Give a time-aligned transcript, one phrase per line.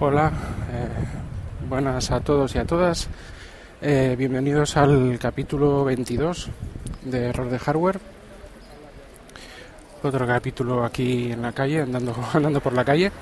[0.00, 0.32] Hola,
[0.72, 3.06] eh, buenas a todos y a todas.
[3.80, 6.48] Eh, bienvenidos al capítulo 22
[7.04, 8.00] de Error de Hardware.
[10.02, 13.12] Otro capítulo aquí en la calle, andando, andando por la calle.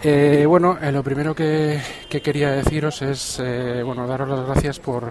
[0.00, 3.42] Eh, bueno, lo primero que, que, quería deciros es
[3.84, 5.10] bueno, daros las gracias por,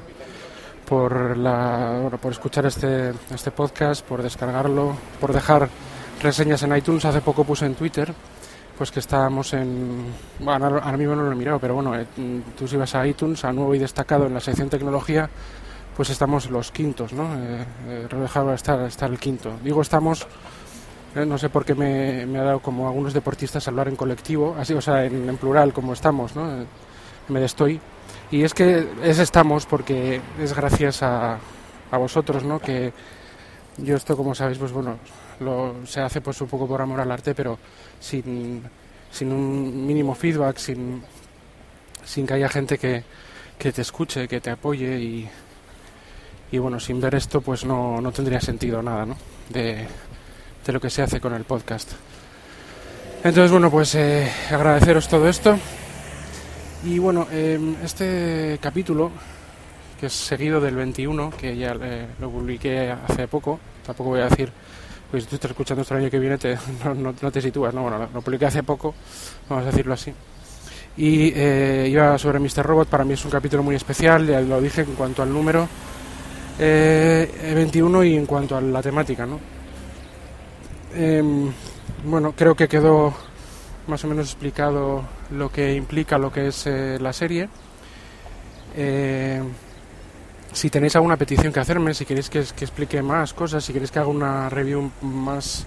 [0.88, 5.68] por, la, bueno, por escuchar este, este podcast, por descargarlo, por dejar
[6.22, 7.04] reseñas en iTunes.
[7.04, 8.14] Hace poco puse en Twitter
[8.78, 10.06] pues que estábamos en...
[10.40, 12.06] Bueno, ahora mismo no lo he mirado, pero bueno, eh,
[12.58, 15.30] tú si vas a iTunes, a nuevo y destacado en la sección tecnología,
[15.96, 17.36] pues estamos los quintos, ¿no?
[17.36, 19.52] Eh, eh estar, estar el quinto.
[19.64, 20.26] Digo estamos,
[21.16, 24.74] eh, no sé por qué me, ha dado como algunos deportistas hablar en colectivo, así,
[24.74, 26.66] o sea, en, plural, como estamos, ¿no?
[27.30, 27.80] me estoy.
[28.32, 31.38] Y es que es estamos porque es gracias a,
[31.92, 32.60] a vosotros, ¿no?
[32.60, 32.92] Que
[33.78, 34.98] yo esto, como sabéis, pues bueno,
[35.40, 37.58] lo, se hace pues un poco por amor al arte, pero
[38.00, 38.64] sin,
[39.12, 41.02] sin un mínimo feedback, sin,
[42.04, 43.04] sin que haya gente que,
[43.58, 45.30] que te escuche, que te apoye y,
[46.52, 49.16] y bueno, sin ver esto pues no, no tendría sentido nada ¿no?
[49.50, 49.88] de,
[50.66, 51.92] de, lo que se hace con el podcast.
[53.24, 55.58] Entonces bueno, pues eh, agradeceros todo esto
[56.84, 59.12] y bueno, eh, este capítulo
[60.00, 64.26] que es seguido del 21, que ya eh, lo publiqué hace poco, tampoco voy a
[64.26, 64.52] decir
[65.14, 66.58] pues tú estás escuchando esto el año que viene te,
[66.96, 67.84] no, te sitúas, ¿no?
[67.84, 68.96] Bueno, lo, publiqué hace poco,
[69.48, 70.12] vamos a decirlo así.
[70.98, 72.64] Y eh, iba sobre Mr.
[72.66, 75.70] Robot, para mí es un capítulo muy especial, ya lo dije en cuanto al número
[76.58, 79.40] 21 eh, y en cuanto a la temática, ¿no?
[80.96, 81.52] Em,
[82.06, 83.14] bueno, creo que quedó
[83.86, 87.50] más o menos explicado lo que implica lo que es eh, la serie.
[88.76, 89.44] Eh,
[90.54, 94.00] si tenéis alguna petición que hacerme, si queréis que, explique más cosas, si queréis que
[94.00, 95.66] haga una review más,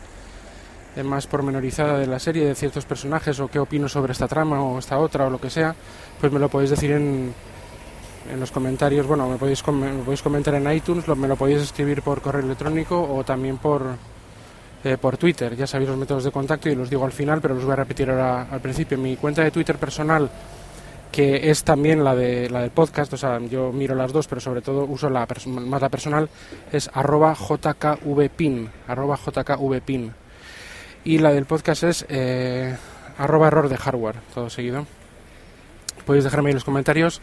[0.95, 4.63] eh, más pormenorizada de la serie, de ciertos personajes, o qué opino sobre esta trama
[4.63, 5.75] o esta otra, o lo que sea,
[6.21, 7.35] pues me lo podéis decir en,
[8.33, 9.07] en los comentarios.
[9.07, 13.25] Bueno, me podéis, podéis comentar en iTunes, me lo podéis escribir por correo electrónico o
[13.25, 13.83] también por,
[14.85, 15.57] eh, por Twitter.
[15.57, 17.77] Ya sabéis los métodos de contacto y los digo al final, pero los voy a
[17.77, 18.97] repetir ahora al principio.
[18.97, 20.31] Mi cuenta de Twitter personal
[21.11, 24.41] que es también la, de, la del podcast, o sea, yo miro las dos, pero
[24.41, 26.29] sobre todo uso la más la personal,
[26.73, 30.13] es arroba jkvpin, arroba jkvpin.
[31.05, 32.77] Y la del podcast es eh,
[33.19, 34.87] arroba error de hardware, todo seguido.
[36.05, 37.21] Podéis dejarme ahí los comentarios.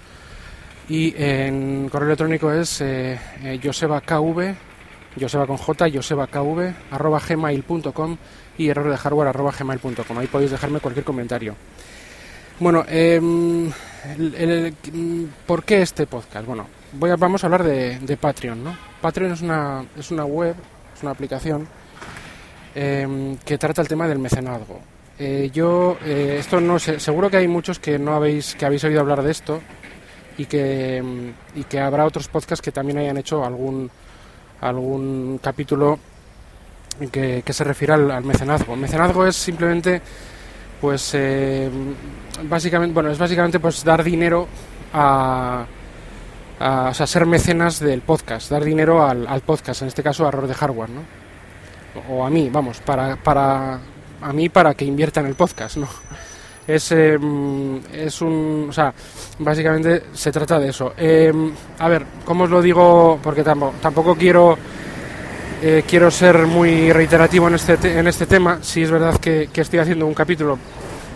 [0.89, 8.17] Y en correo electrónico es eh, eh joseba con j, josebakv, arroba gmail.com
[8.57, 10.17] y error de hardware arroba gmail.com.
[10.17, 11.55] Ahí podéis dejarme cualquier comentario.
[12.59, 13.19] Bueno, eh,
[15.47, 16.45] ¿por qué este podcast?
[16.45, 18.77] Bueno, voy a, vamos a hablar de, Patreon, ¿no?
[19.01, 20.55] Patreon es una, es una web,
[20.95, 21.67] es una aplicación
[22.75, 24.79] em, que trata el tema del mecenazgo.
[25.17, 28.83] Eh, yo, eh, esto no sé, seguro que hay muchos que no habéis, que habéis
[28.83, 29.59] oído hablar de esto
[30.37, 33.89] y que, em, y que habrá otros podcasts que también hayan hecho algún,
[34.61, 35.97] algún capítulo
[37.11, 38.75] que, que se refiere al, al mecenazgo.
[38.75, 40.01] El mecenazgo es simplemente
[40.83, 41.69] pues eh,
[42.43, 44.47] básicamente, bueno, es básicamente pues dar dinero
[44.93, 45.65] a,
[46.59, 50.47] o sea, ser mecenas del podcast, dar dinero al, podcast, en este caso a Error
[50.47, 51.01] de Hardware, ¿no?
[52.09, 53.79] O a mí, vamos, para, para
[54.21, 55.87] a mí para que invierta en el podcast, ¿no?
[56.65, 58.93] Es, em, es un, o sea,
[59.39, 60.93] básicamente se trata de eso.
[60.95, 63.19] Em, a ver, ¿cómo os lo digo?
[63.21, 64.57] Porque tampoco, tampoco quiero
[65.65, 68.59] eh, quiero ser muy reiterativo en este, en este tema.
[68.61, 70.59] Si es verdad que, estoy haciendo un capítulo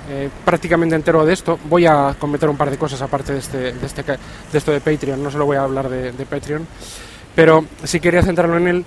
[0.09, 1.59] eh, prácticamente entero de esto.
[1.69, 4.81] Voy a comentar un par de cosas aparte de, este, de, este, de esto de
[4.81, 5.22] Patreon.
[5.22, 6.68] No solo voy a hablar de, Patreon.
[7.35, 8.85] Pero sí quería centrarlo en él.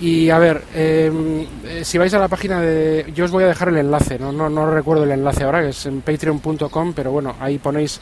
[0.00, 3.10] Y a ver, em, eh, si vais a la página de...
[3.14, 5.68] Yo os voy a dejar el enlace, no, no, no recuerdo el enlace ahora, que
[5.68, 8.00] es en patreon.com, pero bueno, ahí ponéis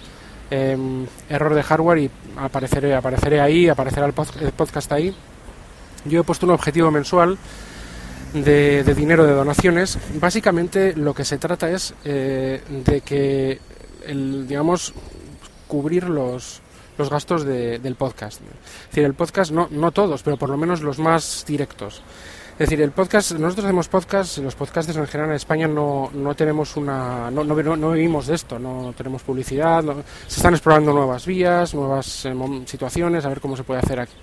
[0.50, 5.14] em, error de hardware y apareceré, apareceré ahí, aparecerá el podcast ahí
[6.04, 7.38] yo he puesto un objetivo mensual
[8.32, 9.98] de, dinero de donaciones.
[10.14, 13.60] Básicamente lo que se trata es eh, de que,
[14.06, 14.94] el, digamos,
[15.68, 16.60] cubrir los,
[16.98, 18.40] los gastos del podcast.
[18.40, 22.02] Es decir, el podcast, no, no todos, pero por lo menos los más directos.
[22.52, 26.34] Es decir, el podcast, nosotros hacemos podcast, los podcasters en general en España no, no
[26.34, 29.82] tenemos una, no, no, no vivimos de esto, no tenemos publicidad,
[30.26, 32.34] se están explorando nuevas vías, nuevas eh,
[32.66, 34.14] situaciones, a ver cómo se puede hacer aquí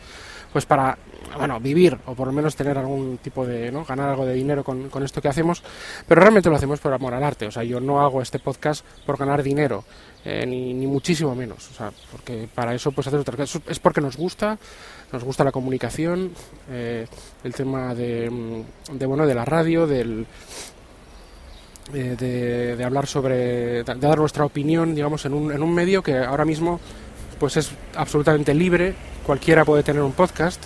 [0.52, 0.98] pues para
[1.38, 3.86] bueno, vivir o por lo menos tener algún tipo de, ¿no?
[3.86, 5.64] ganar algo de dinero con, esto que hacemos,
[6.08, 8.86] pero realmente lo hacemos por amor al arte, o sea, yo no hago este podcast
[9.06, 9.84] por ganar dinero,
[10.26, 14.02] eh, ni, muchísimo menos, o sea, porque para eso pues hacer otra cosa, es porque
[14.02, 14.58] nos gusta,
[15.12, 16.32] nos gusta la comunicación,
[16.70, 17.08] eh,
[17.44, 20.26] el tema de, de, bueno, de la radio, del,
[21.92, 26.18] de, de, hablar sobre, de dar nuestra opinión, digamos, en un, en un medio que
[26.18, 26.80] ahora mismo
[27.40, 28.94] pues es absolutamente libre,
[29.26, 30.66] cualquiera puede tener un podcast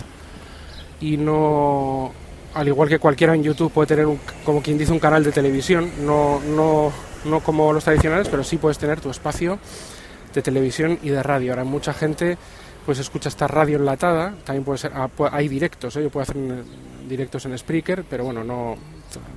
[1.04, 2.12] y no,
[2.54, 5.32] al igual que cualquiera en YouTube puede tener, un, como quien dice, un canal de
[5.32, 6.90] televisión, no, no,
[7.26, 9.58] no como los tradicionales, pero sí puedes tener tu espacio
[10.32, 11.52] de televisión y de radio.
[11.52, 12.38] Ahora mucha gente
[12.86, 16.02] pues escucha esta radio enlatada, también puede ser, ah, hay directos, ¿eh?
[16.02, 16.36] yo puedo hacer
[17.06, 18.76] directos en Spreaker, pero bueno, no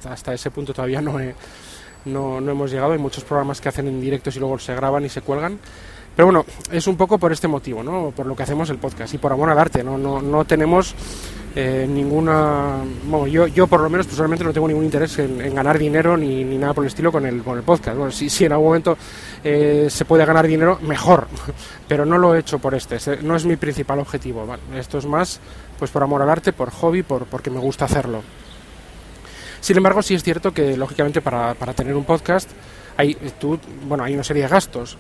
[0.10, 1.18] hasta ese punto todavía no,
[2.06, 5.04] no, no hemos llegado, hay muchos programas que hacen en directos y luego se graban
[5.04, 5.60] y se cuelgan.
[6.18, 8.10] Pero bueno, es un poco por este motivo, ¿no?
[8.10, 10.00] Por lo que hacemos el podcast y por amor al arte, ¿no?
[10.00, 10.96] No, no tenemos
[11.56, 12.78] eh, ninguna.
[13.04, 16.44] Bueno, yo, yo por lo menos personalmente no tengo ningún interés en, ganar dinero ni,
[16.44, 17.96] ni, nada por el estilo con el, con el podcast.
[17.96, 18.98] Bueno, si, si en algún momento
[19.44, 21.28] eh, se puede ganar dinero, mejor,
[21.88, 24.44] pero no lo he hecho por este, no es mi principal objetivo.
[24.76, 25.40] Esto es más
[25.78, 28.24] pues por amor al arte, por hobby, por, porque me gusta hacerlo.
[29.62, 32.50] Sin embargo, sí es cierto que, lógicamente, para, para tener un podcast
[32.98, 34.98] hay, tú, bueno, hay una serie de gastos.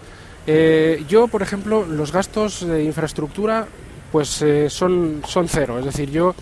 [0.47, 3.67] Eh, yo, por ejemplo, los gastos de infraestructura
[4.11, 5.77] pues eh, son, son cero.
[5.77, 6.33] Es decir, yo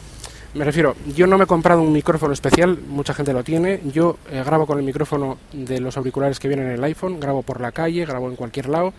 [0.54, 3.82] me refiero, yo no me he comprado un micrófono especial, mucha gente lo tiene.
[3.92, 7.42] Yo eh, grabo con el micrófono de los auriculares que vienen en el iPhone, grabo
[7.42, 8.94] por la calle, grabo en cualquier lado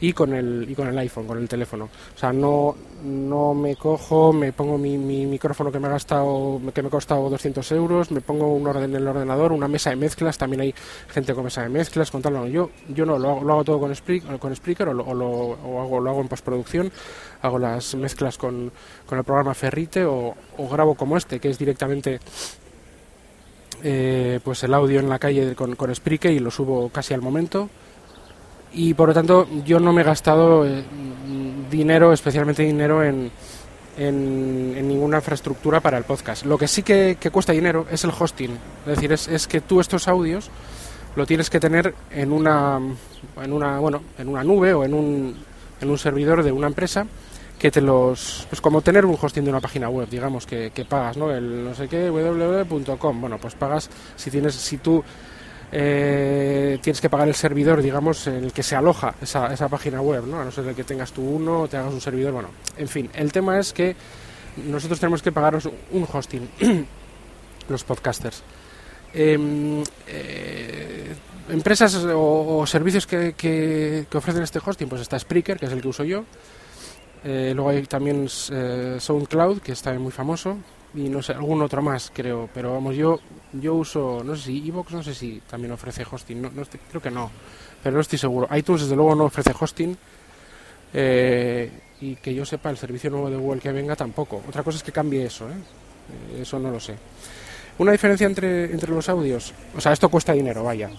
[0.00, 1.84] y con el y con el iPhone, con el teléfono.
[1.84, 2.74] O sea, no,
[3.04, 6.90] no me cojo, me pongo mi, mi micrófono que me ha gastado, que me ha
[6.90, 10.62] costado 200 euros, me pongo un orden en el ordenador, una mesa de mezclas, también
[10.62, 10.74] hay
[11.08, 13.64] gente con mesa de mezclas, con tal, no, yo, yo no, lo hago, lo hago
[13.64, 15.02] todo con Spreaker, con Spreaker o, lo,
[15.82, 16.90] hago, lo hago en postproducción,
[17.42, 18.72] hago las mezclas con,
[19.06, 22.20] con el programa Ferrite o, o grabo como este, que es directamente
[23.82, 27.22] eh, pues el audio en la calle con, con Spreaker y lo subo casi al
[27.22, 27.68] momento
[28.72, 30.84] y por lo tanto yo no me he gastado eh,
[31.70, 33.30] dinero, especialmente dinero en,
[33.96, 36.44] en, ninguna infraestructura para el podcast.
[36.44, 39.80] Lo que sí que, cuesta dinero es el hosting, es decir, es, es, que tú
[39.80, 40.50] estos audios
[41.16, 42.78] lo tienes que tener en una,
[43.42, 45.36] en una, bueno, en una nube o en un,
[45.80, 47.06] en un servidor de una empresa
[47.58, 50.86] que te los pues como tener un hosting de una página web digamos que, que
[50.86, 55.04] pagas no el no sé qué www.com bueno pues pagas si tienes si tú
[55.72, 60.00] eh, tienes que pagar el servidor, digamos, en el que se aloja esa, esa página
[60.00, 60.40] web, ¿no?
[60.40, 63.10] A no ser que tengas tú uno o te hagas un servidor, bueno, en fin,
[63.14, 63.94] el tema es que
[64.66, 66.48] nosotros tenemos que pagaros un hosting,
[67.68, 68.42] los podcasters.
[69.12, 71.14] Em, eh,
[71.48, 75.88] empresas o, servicios que, que, ofrecen este hosting, pues está Spreaker, que es el que
[75.88, 76.24] uso yo.
[77.22, 80.56] Eh, luego hay también SoundCloud, que está muy famoso
[80.94, 83.20] y no sé, algún otro más creo, pero vamos, yo
[83.52, 86.80] yo uso, no sé si Evox, no sé si también ofrece hosting, no, no estoy,
[86.88, 87.30] creo que no,
[87.82, 88.48] pero no estoy seguro.
[88.56, 89.96] iTunes desde luego no ofrece hosting
[90.92, 91.70] eh,
[92.00, 94.42] y que yo sepa el servicio nuevo de Google que venga tampoco.
[94.48, 95.54] Otra cosa es que cambie eso, ¿eh?
[96.34, 96.96] eh eso no lo sé.
[97.78, 100.90] Una diferencia entre, entre los audios, o sea, esto cuesta dinero, vaya.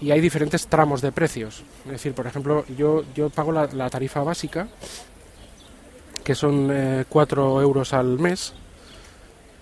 [0.00, 1.62] Y hay diferentes tramos de precios.
[1.86, 4.68] Es decir, por ejemplo, yo, yo pago la, tarifa básica,
[6.24, 8.54] que son eh, 4 euros al mes,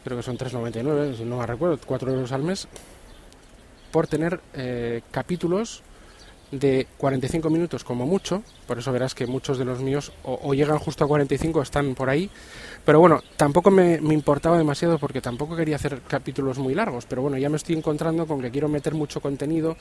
[0.06, 2.68] creo que son 3,99, si no me recuerdo, 4 euros al mes,
[3.90, 5.82] por tener eh, capítulos
[6.52, 10.54] de 45 minutos como mucho, por eso verás que muchos de los míos o, o
[10.54, 12.30] llegan justo a 45 están por ahí,
[12.84, 17.22] pero bueno, tampoco me, me, importaba demasiado porque tampoco quería hacer capítulos muy largos, pero
[17.22, 19.76] bueno, ya me estoy encontrando con que quiero meter mucho contenido,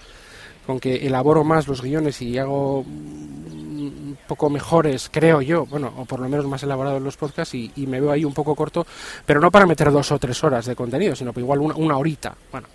[0.65, 6.05] con que elaboro más los guiones y hago un poco mejores, creo yo, bueno, o
[6.05, 8.85] por lo menos más elaborados los podcasts y, me veo ahí un poco corto,
[9.25, 11.97] pero no para meter dos o tres horas de contenido, sino que igual una, una
[11.97, 12.67] horita, bueno,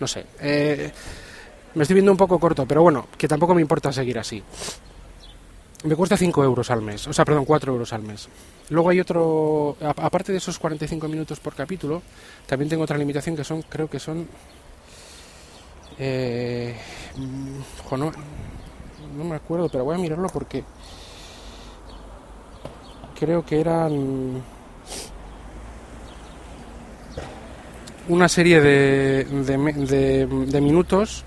[0.00, 0.26] no sé.
[0.40, 0.90] Eh,
[1.74, 4.42] me estoy viendo un poco corto, pero bueno, que tampoco me importa seguir así.
[5.84, 8.28] Me cuesta 5 euros al mes, o sea, perdón, 4 euros al mes.
[8.70, 12.02] Luego hay otro, aparte de esos 45 minutos por capítulo,
[12.46, 14.26] también tengo otra limitación que son, creo que son...
[15.98, 16.76] Eh,
[17.90, 18.12] no,
[19.16, 20.64] no me acuerdo, pero voy a mirarlo porque
[23.18, 24.42] creo que eran
[28.08, 31.24] una serie de, de, de minutos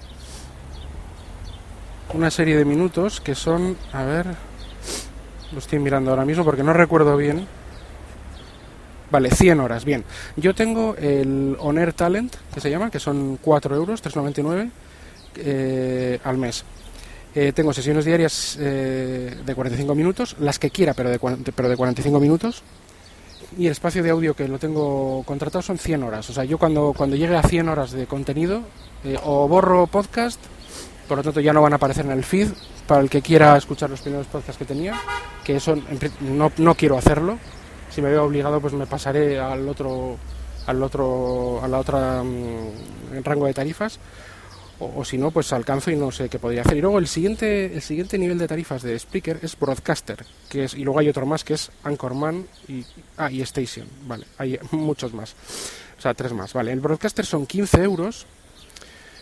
[2.13, 4.27] una serie de minutos que son, a ver,
[5.51, 7.47] lo estoy mirando ahora mismo porque no recuerdo bien.
[9.11, 10.05] Vale, 100 horas, bien.
[10.37, 14.71] Yo tengo el Honor Talent, que se llama, que son 4 euros, 3,99
[15.35, 16.63] eh, al mes.
[17.35, 21.19] Eh, tengo sesiones diarias eh, de 45 minutos, las que quiera, pero de,
[21.53, 22.63] pero de 45 minutos.
[23.57, 26.29] Y el espacio de audio que lo tengo contratado son 100 horas.
[26.29, 28.61] O sea, yo cuando, cuando llegue a 100 horas de contenido,
[29.03, 30.39] eh, o borro podcast
[31.11, 32.47] por lo tanto ya no van a aparecer en el feed
[32.87, 34.93] para el que quiera escuchar los primeros podcasts que tenía,
[35.43, 35.75] que eso
[36.21, 37.37] no, no quiero hacerlo.
[37.91, 40.17] Si me veo obligado, pues me pasaré al otro,
[40.65, 42.71] al otro, a la otra um,
[43.23, 43.99] rango de tarifas.
[44.79, 46.77] o, si no, pues alcanzo y no sé qué podría hacer.
[46.77, 50.73] Y luego el siguiente, el siguiente nivel de tarifas de Spreaker es Broadcaster, que es,
[50.73, 52.83] y luego hay otro más que es Anchorman y,
[53.17, 55.35] ah, y Station, vale, hay muchos más,
[55.97, 56.71] o sea, tres más, vale.
[56.71, 58.25] El Broadcaster son 15 euros,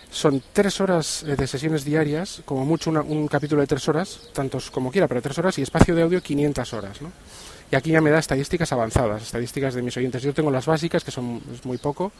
[0.09, 4.71] son tres horas eh, de sesiones diarias, como mucho un capítulo de tres horas, tantos
[4.71, 7.11] como quiera, pero tres horas, y espacio de audio 500 horas, ¿no?
[7.71, 10.23] Y aquí ya me da estadísticas avanzadas, estadísticas de mis oyentes.
[10.23, 12.11] Yo tengo las básicas, que son muy poco,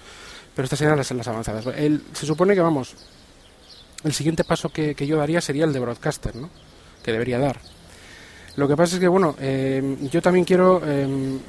[0.55, 1.65] pero estas serían las, las avanzadas.
[2.13, 2.95] se supone que, vamos,
[4.03, 6.49] el siguiente paso que, yo daría sería el de broadcaster, ¿no?
[7.03, 7.59] Que debería dar.
[8.55, 11.39] Lo que pasa es que, bueno, eh, yo también quiero, eh,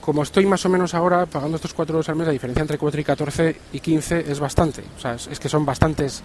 [0.00, 2.78] como estoy más o menos ahora pagando estos 4 euros al mes, la diferencia entre
[2.78, 4.82] 4 y 14 y 15 es bastante.
[4.96, 6.22] O sea, es, que son bastantes.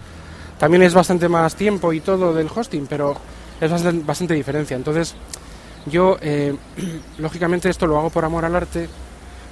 [0.58, 3.16] También es bastante más tiempo y todo del hosting, pero
[3.60, 4.76] es bastante, bastante diferencia.
[4.76, 5.14] Entonces,
[5.86, 6.54] yo, eh,
[7.18, 8.88] lógicamente, esto lo hago por amor al arte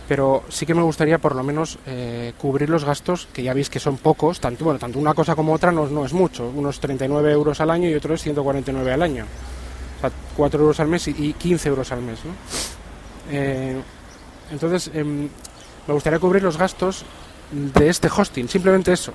[0.09, 3.71] pero sí que me gustaría por lo menos eh, cubrir los gastos, que ya veis
[3.71, 7.33] que son pocos, tanto, bueno, tanto una cosa como otra no, es mucho, unos 39
[7.33, 11.09] euros al año y otro es 149 al año, o sea, 4 euros al mes
[11.09, 12.19] y, 15 euros al mes.
[12.25, 12.33] ¿no?
[13.31, 13.81] Eh,
[14.51, 15.29] entonces, em,
[15.87, 17.05] me gustaría cubrir los gastos
[17.51, 19.13] de este hosting, simplemente eso,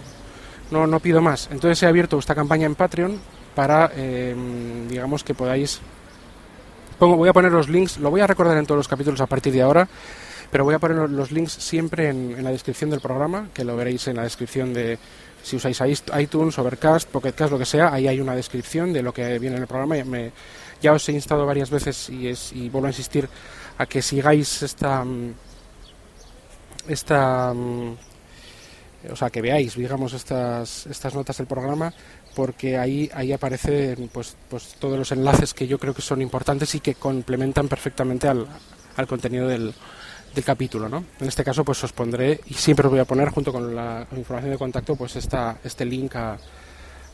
[0.71, 1.49] no, no pido más.
[1.51, 3.19] Entonces he abierto esta campaña en Patreon
[3.53, 5.81] para, em, digamos, que podáis...
[6.99, 9.53] Voy a poner los links, lo voy a recordar en todos los capítulos a partir
[9.53, 9.87] de ahora,
[10.51, 14.07] pero voy a poner los links siempre en, la descripción del programa, que lo veréis
[14.09, 14.99] en la descripción de
[15.41, 15.81] si usáis
[16.19, 19.61] iTunes, Overcast, Pocketcast, lo que sea, ahí hay una descripción de lo que viene en
[19.61, 19.95] el programa.
[20.81, 23.29] Ya os he instado varias veces y, es, y vuelvo a insistir
[23.77, 25.05] a que sigáis esta
[26.89, 27.53] esta
[29.11, 31.93] o sea que veáis digamos estas estas notas del programa
[32.35, 36.75] porque ahí ahí aparecen pues pues todos los enlaces que yo creo que son importantes
[36.75, 38.45] y que complementan perfectamente al,
[38.97, 39.73] al contenido del,
[40.35, 41.03] del capítulo, ¿no?
[41.19, 44.05] En este caso, pues os pondré, y siempre os voy a poner junto con la
[44.15, 46.37] información de contacto, pues esta, este link a,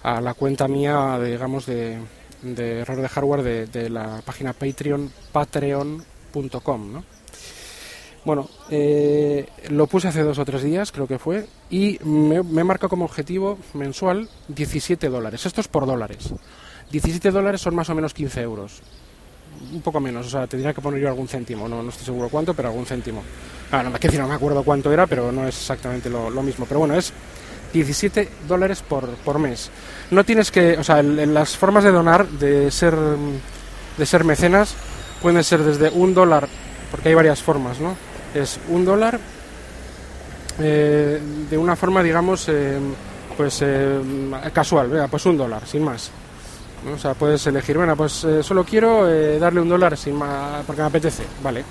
[0.04, 1.98] a la cuenta mía, digamos, de,
[2.42, 7.04] de error de hardware de, la página Patreon, patreon.com, ¿no?
[8.26, 12.64] Bueno, eh, lo puse hace dos o tres días, creo que fue, y me, me
[12.64, 15.46] marca como objetivo mensual 17 dólares.
[15.46, 16.34] Esto es por dólares.
[16.92, 18.82] 17 dólares son más o menos 15 euros
[19.74, 22.30] un poco menos, o sea, tendría que poner yo algún céntimo, no, no estoy seguro
[22.30, 23.24] cuánto, pero algún céntimo.
[23.72, 26.66] Ah, no, decir, no me acuerdo cuánto era, pero no es exactamente lo, mismo.
[26.66, 27.12] Pero bueno, es
[27.74, 29.70] 17 dólares por, por mes.
[30.12, 32.96] No tienes que, o sea, en, las formas de donar, de ser,
[33.98, 34.76] de ser mecenas,
[35.22, 36.48] pueden ser desde un dólar,
[36.92, 37.96] porque hay varias formas, ¿no?
[38.36, 39.18] Es un dólar
[40.60, 42.78] eh, de una forma, digamos, eh,
[43.38, 43.98] pues eh,
[44.52, 46.12] casual, vea, pues un dólar, sin más.
[46.94, 49.08] O sea, puedes elegir, bueno, pues solo quiero
[49.40, 50.20] darle un dólar sin
[50.68, 51.64] porque me apetece, vale.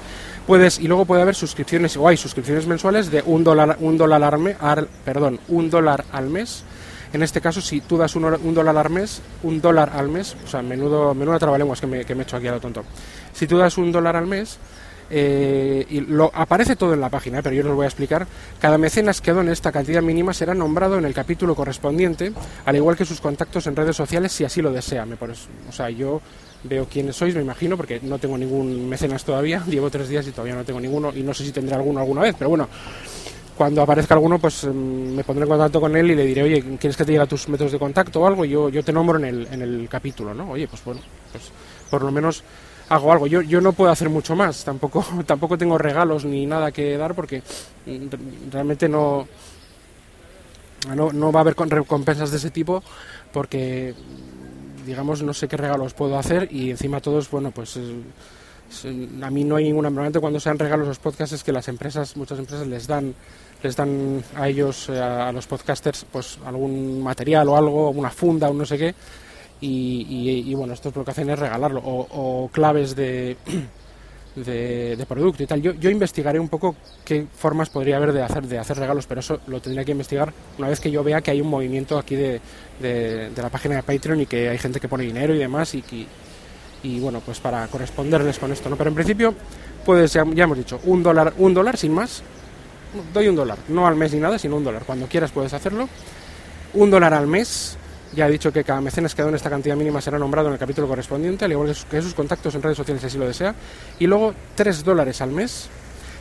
[0.44, 4.24] Puedes, y luego puede haber suscripciones, o hay suscripciones mensuales de un dólar, un dólar
[4.24, 4.56] al mes,
[5.04, 6.64] perdón, un dólar al mes.
[7.12, 10.48] En este caso, si tú das un, dólar al mes, un dólar al mes, o
[10.48, 12.82] sea, menudo, menuda trabalenguas que me, que me he hecho aquí a lo tonto.
[13.32, 14.58] Si tú das un dólar al mes,
[15.10, 18.26] eh, y lo, aparece todo en la página, pero yo os lo voy a explicar.
[18.60, 22.32] Cada mecenas que done esta cantidad mínima será nombrado en el capítulo correspondiente,
[22.64, 25.04] al igual que sus contactos en redes sociales, si así lo desea.
[25.06, 26.20] Me o sea, yo
[26.64, 30.32] veo quiénes sois, me imagino, porque no tengo ningún mecenas todavía, llevo tres días y
[30.32, 32.68] todavía no tengo ninguno, y no sé si tendré alguno alguna vez, pero bueno,
[33.56, 36.62] cuando aparezca alguno, pues em, me pondré en contacto con él y le diré, oye,
[36.78, 38.44] ¿quieres que te diga tus métodos de contacto o algo?
[38.44, 40.50] Y yo, yo te nombro en el, en el capítulo, ¿no?
[40.50, 41.44] Oye, pues bueno, pues
[41.88, 42.42] por lo menos
[42.88, 43.26] hago algo.
[43.26, 47.14] Yo, yo no puedo hacer mucho más, tampoco, tampoco tengo regalos ni nada que dar
[47.14, 47.42] porque
[48.50, 49.26] realmente no,
[50.94, 52.82] no, no va a haber recompensas de ese tipo
[53.32, 53.94] porque,
[54.86, 57.78] digamos, no sé qué regalos puedo hacer y encima todos, bueno, pues
[59.22, 62.16] a mí no hay ninguna normalmente cuando sean regalos los podcasts es que las empresas
[62.16, 63.14] muchas empresas les dan
[63.62, 68.48] les dan a ellos eh, a los podcasters pues algún material o algo una funda
[68.48, 68.94] o no sé qué
[69.66, 73.36] y, bueno, esto es lo que hacen es regalarlo, o, claves de,
[74.36, 75.62] de, producto y tal.
[75.62, 79.20] Yo, yo investigaré un poco qué formas podría haber de hacer, de hacer regalos, pero
[79.20, 82.16] eso lo tendría que investigar una vez que yo vea que hay un movimiento aquí
[82.16, 82.40] de,
[82.80, 85.84] de, la página de Patreon y que hay gente que pone dinero y demás y,
[86.82, 88.76] y bueno, pues para corresponderles con esto, ¿no?
[88.76, 89.34] Pero en principio,
[89.84, 92.22] puedes, ya, ya hemos dicho, un dólar, un dólar sin más,
[93.12, 94.82] doy un dólar, no al mes ni nada, sino un dólar.
[94.84, 95.88] Cuando quieras puedes hacerlo.
[96.74, 97.78] Un dólar al mes
[98.14, 100.58] ya he dicho que cada mecenas que en esta cantidad mínima será nombrado en el
[100.58, 103.54] capítulo correspondiente, al igual que sus contactos en redes sociales así lo desea.
[103.98, 105.68] Y luego 3 dólares al mes.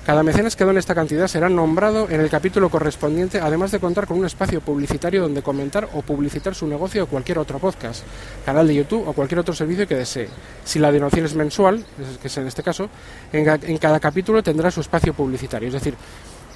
[0.05, 4.05] Cada mecenas que en esta cantidad será nombrado en el capítulo correspondiente, además de contar
[4.05, 8.03] con un espacio publicitario donde comentar o publicitar su negocio o cualquier otro podcast,
[8.45, 10.27] canal de YouTube o cualquier otro servicio que desee.
[10.65, 11.85] Si la donación es mensual,
[12.21, 12.89] que es en este caso,
[13.31, 15.69] en, cada capítulo tendrá su espacio publicitario.
[15.69, 15.95] Es decir,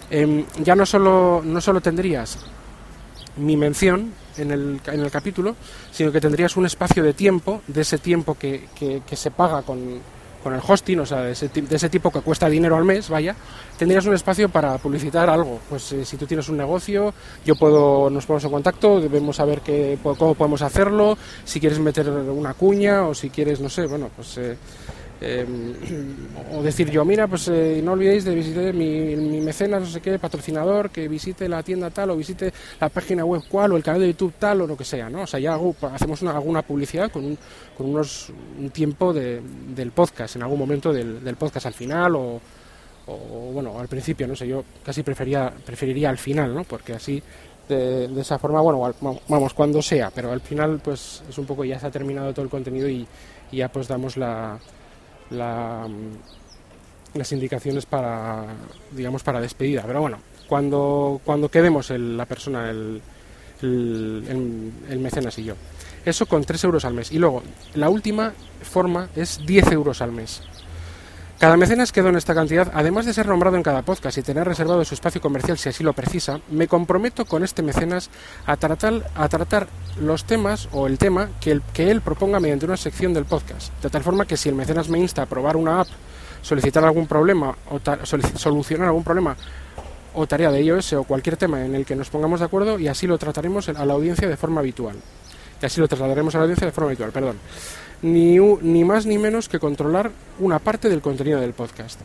[0.10, 2.38] em, ya no solo, no solo tendrías
[3.38, 5.56] mi mención en el, en el capítulo,
[5.92, 9.62] sino que tendrías un espacio de tiempo, de ese tiempo que, que, que se paga
[9.62, 10.00] con,
[10.44, 13.10] con el hosting, o sea, de ese, de ese, tipo que cuesta dinero al mes,
[13.10, 13.36] vaya,
[13.78, 15.60] tendrías un espacio para publicitar algo.
[15.70, 17.14] Pues eh, si tú tienes un negocio,
[17.46, 22.10] yo puedo, nos ponemos en contacto, debemos saber qué, cómo podemos hacerlo, si quieres meter
[22.10, 24.58] una cuña o si quieres, no sé, bueno, pues eh,
[25.20, 25.46] eh,
[26.54, 30.02] o decir yo, mira, pues eh, no olvidéis de visitar mi, mi, mecenas, no sé
[30.02, 33.84] qué, patrocinador, que visite la tienda tal, o visite la página web cual, o el
[33.84, 35.22] canal de YouTube tal, o lo que sea, ¿no?
[35.22, 37.38] O sea, ya hago, hacemos una, alguna publicidad con, un,
[37.76, 39.42] con unos, un tiempo de,
[39.76, 42.40] del podcast, en algún momento del, del podcast al final, o,
[43.08, 43.16] o,
[43.54, 46.64] bueno, al principio, no sé, yo casi prefería, preferiría al final, ¿no?
[46.64, 47.22] Porque así
[47.68, 48.94] de, esa forma, bueno,
[49.28, 52.44] vamos, cuando sea, pero al final pues es un poco ya se ha terminado todo
[52.44, 53.06] el contenido y
[53.52, 54.58] ya pues damos la,
[55.32, 55.88] la,
[57.14, 58.46] las indicaciones para,
[58.92, 59.84] digamos, para despedida.
[59.86, 63.02] Pero bueno, cuando, cuando quedemos el, la persona, el,
[63.62, 65.56] el, el, mecenas y yo.
[66.06, 67.12] Eso con 3 euros al mes.
[67.12, 67.44] Y luego,
[67.76, 70.42] la última forma es 10 euros al mes.
[71.40, 74.48] Cada mecenas quedó en esta cantidad, además de ser nombrado en cada podcast y tener
[74.48, 78.10] reservado su espacio comercial si así lo precisa, me comprometo con este mecenas
[78.48, 79.68] a tratar, a tratar
[80.02, 83.72] los temas o el tema que, que él proponga mediante una sección del podcast.
[83.84, 85.88] De tal forma que si el mecenas me insta a probar una app,
[86.42, 87.80] solicitar algún problema o
[88.36, 89.38] solucionar algún problema
[90.16, 92.88] o tarea de iOS o cualquier tema en el que nos pongamos de acuerdo y
[92.88, 94.96] así lo trataremos a la audiencia de forma habitual.
[95.62, 97.38] Y así lo trasladaremos a la audiencia de forma habitual, perdón
[98.02, 102.00] ni, ni más ni menos que controlar una parte del contenido del podcast.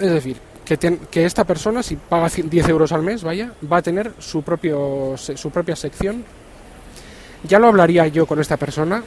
[0.00, 0.78] Es decir, que,
[1.10, 5.14] que, esta persona, si paga 10 euros al mes, vaya, va a tener su, propio,
[5.16, 6.24] su propia sección.
[7.44, 9.02] Ya lo hablaría yo con esta persona,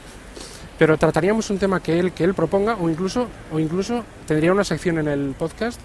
[0.78, 4.64] pero trataríamos un tema que él, que él proponga o incluso, o incluso tendría una
[4.64, 5.80] sección en el podcast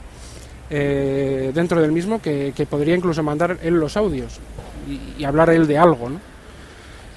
[0.69, 4.39] eh, dentro del mismo que, que, podría incluso mandar él los audios
[4.87, 6.19] y, y hablar él de algo, ¿no?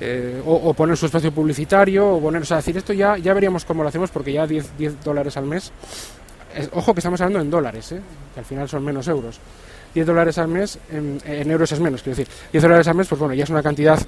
[0.06, 3.64] Eh, o, poner su espacio publicitario, o poner, o sea, decir, esto ya, ya veríamos
[3.64, 5.72] cómo lo hacemos porque ya 10, 10 dólares al mes,
[6.54, 8.00] es, ojo que estamos hablando en dólares, ¿eh?
[8.34, 9.40] que al final son menos euros.
[9.94, 13.08] 10 dólares al mes, en, en, euros es menos, quiero decir, 10 dólares al mes,
[13.08, 13.98] pues bueno, ya es una cantidad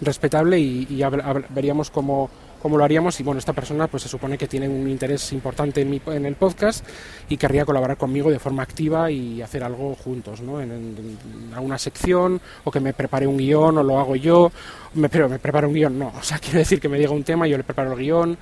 [0.00, 1.08] respetable y, y ya
[1.50, 2.28] veríamos cómo,
[2.66, 5.82] cómo lo haríamos y bueno, esta persona pues se supone que tiene un interés importante
[5.82, 6.84] en, mi, en el podcast
[7.28, 10.60] y querría colaborar conmigo de forma activa y hacer algo juntos, ¿no?
[10.60, 11.16] En,
[11.54, 14.50] alguna sección o que me prepare un guion o lo hago yo,
[14.94, 17.22] me, pero me preparo un guion, no, o sea, quiero decir que me diga un
[17.22, 18.36] tema, yo le preparo el guion,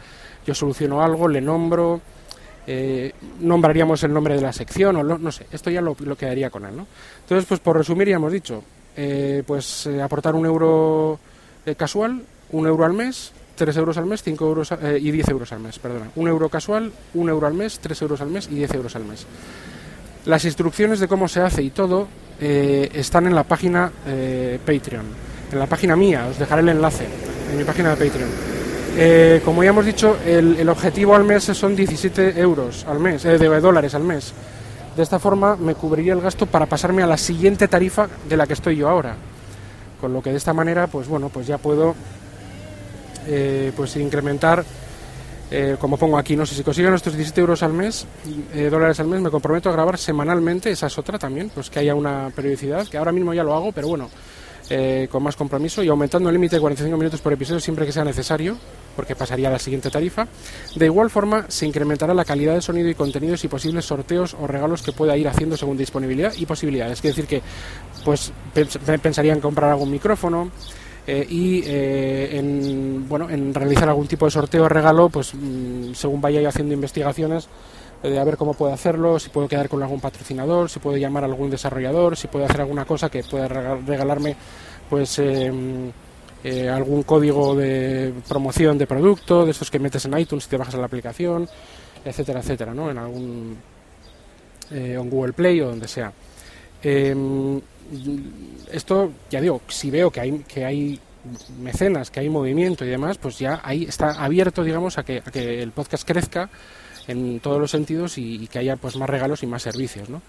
[0.46, 2.00] yo soluciono algo, le nombro,
[2.66, 6.48] eh, nombraríamos el nombre de la sección o lo, no sé, esto ya lo, quedaría
[6.48, 6.86] con él, ¿no?
[7.20, 8.64] Entonces, pues por resumir ya hemos dicho,
[8.96, 11.20] eh, pues eh, aportar un euro
[11.76, 15.52] casual, un euro al mes, 3 euros al mes, 5 euros eh, y 10 euros
[15.52, 16.10] al mes, perdona.
[16.16, 19.04] Un euro casual, un euro al mes, 3 euros al mes y 10 euros al
[19.04, 19.26] mes.
[20.26, 22.08] Las instrucciones de cómo se hace y todo
[22.40, 25.04] eh, están en la página eh, Patreon,
[25.52, 27.06] en la página mía, os dejaré el enlace
[27.50, 28.30] en mi página de Patreon.
[28.96, 33.24] Eh, como ya hemos dicho, el, el, objetivo al mes son 17 euros al mes,
[33.24, 34.32] de dólares al mes.
[34.96, 38.46] De esta forma me cubriría el gasto para pasarme a la siguiente tarifa de la
[38.46, 39.16] que estoy yo ahora.
[40.00, 41.94] Con lo que de esta manera, pues bueno, pues ya puedo
[43.26, 44.64] eh, pues incrementar,
[45.50, 48.06] eh, como pongo aquí, no sé si consiguen estos 17 euros al mes,
[48.54, 51.78] eh, dólares al mes, me comprometo a grabar semanalmente, esa es otra también, pues que
[51.80, 54.08] haya una periodicidad, que ahora mismo ya lo hago, pero bueno,
[54.70, 57.92] eh, con más compromiso y aumentando el límite de 45 minutos por episodio siempre que
[57.92, 58.56] sea necesario,
[58.96, 60.26] porque pasaría a la siguiente tarifa.
[60.74, 64.46] De igual forma, se incrementará la calidad de sonido y contenidos y posibles sorteos o
[64.46, 67.02] regalos que pueda ir haciendo según disponibilidad y posibilidades.
[67.02, 67.42] Quiere decir que,
[68.06, 68.32] pues,
[69.02, 70.50] pensaría en comprar algún micrófono,
[71.06, 75.92] eh, y eh, en, bueno, en realizar algún tipo de sorteo o regalo, pues mmm,
[75.92, 77.48] según vaya yo haciendo investigaciones,
[78.02, 81.24] eh, a ver cómo puedo hacerlo, si puedo quedar con algún patrocinador, si puedo llamar
[81.24, 84.36] a algún desarrollador, si puedo hacer alguna cosa que pueda regalarme
[84.88, 85.90] pues em,
[86.70, 90.74] algún código de promoción de producto, de estos que metes en iTunes y te bajas
[90.74, 91.48] a la aplicación,
[92.04, 92.90] etcétera, etcétera, ¿no?
[92.90, 93.56] En algún
[94.70, 96.12] eh, en Google Play o donde sea.
[98.70, 101.00] Esto, ya digo, si veo que hay, que hay
[101.58, 105.30] mecenas, que hay movimiento y demás, pues ya ahí está abierto, digamos, a que, a
[105.30, 106.50] que el podcast crezca
[107.06, 110.22] en todos los sentidos y, y, que haya pues más regalos y más servicios, ¿no?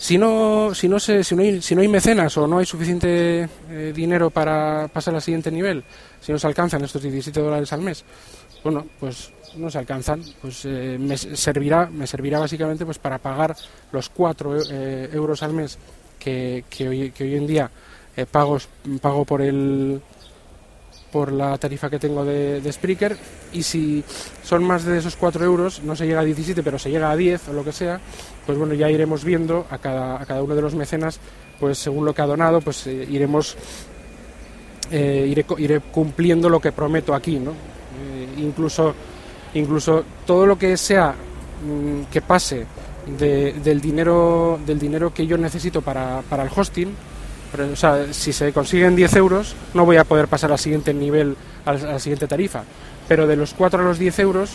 [0.00, 2.64] Si no, si no, se, si no, hay, si no hay mecenas o no hay
[2.64, 5.84] suficiente eh, dinero para pasar al siguiente nivel,
[6.22, 8.02] si no se alcanzan estos 17 dólares al mes,
[8.64, 13.54] bueno, pues no se alcanzan, pues eh, me servirá, me servirá básicamente pues para pagar
[13.92, 15.78] los 4 eh, euros al mes
[16.20, 17.70] que, que, hoy, que hoy en día
[18.16, 18.58] eh, pago,
[19.00, 20.00] pago por el
[21.10, 23.16] por la tarifa que tengo de, de Spreaker
[23.52, 24.04] y si
[24.44, 27.16] son más de esos 4 euros, no se llega a 17 pero se llega a
[27.16, 28.00] 10 o lo que sea,
[28.46, 31.18] pues bueno, ya iremos viendo a cada, a cada uno de los mecenas,
[31.58, 33.56] pues según lo que ha donado, pues eh, iremos
[34.90, 37.52] eh, iré, cumpliendo lo que prometo aquí, ¿no?
[37.52, 38.94] Eh, incluso,
[39.54, 41.14] incluso todo lo que sea
[41.64, 42.66] mmm, que pase
[43.18, 46.94] de, del, dinero, del dinero que yo necesito para, para el hosting,
[47.50, 50.94] pero, o sea, si se consiguen 10 euros, no voy a poder pasar al siguiente
[50.94, 52.62] nivel, a la, siguiente tarifa.
[53.08, 54.50] Pero de los 4 a los 10 euros,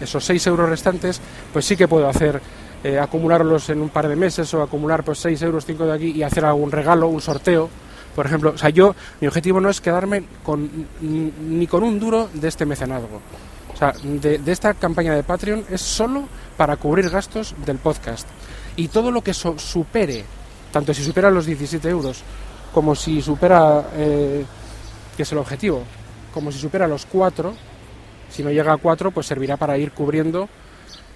[0.00, 1.20] esos 6 euros restantes,
[1.52, 2.40] pues sí que puedo hacer,
[2.84, 6.10] eh, acumularlos en un par de meses o acumular pues 6 euros, 5 de aquí
[6.12, 7.68] y hacer algún regalo, un sorteo.
[8.14, 12.28] Por ejemplo, o sea, yo, mi objetivo no es quedarme con, ni con un duro
[12.34, 13.20] de este mecenazgo.
[13.82, 18.28] Sea, de, esta campaña de Patreon es solo para cubrir gastos del podcast.
[18.76, 20.24] Y todo lo que supere
[20.70, 22.22] tanto si supera los 17 euros
[22.72, 24.44] como si supera, eh,
[25.16, 25.82] que es el objetivo,
[26.32, 27.52] como si supera los 4,
[28.30, 30.48] si no llega a 4, pues servirá para ir cubriendo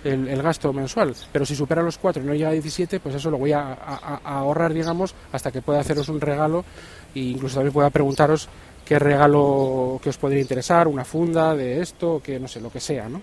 [0.03, 1.15] el, gasto mensual.
[1.33, 3.61] Pero si supera los 4 y no llega a 17, pues eso lo voy a,
[3.63, 6.65] a, ahorrar, digamos, hasta que pueda haceros un regalo
[7.15, 8.49] e incluso también pueda preguntaros
[8.87, 12.81] qué regalo que os podría interesar, una funda de esto, que no sé, lo que
[12.81, 13.21] sea, ¿no?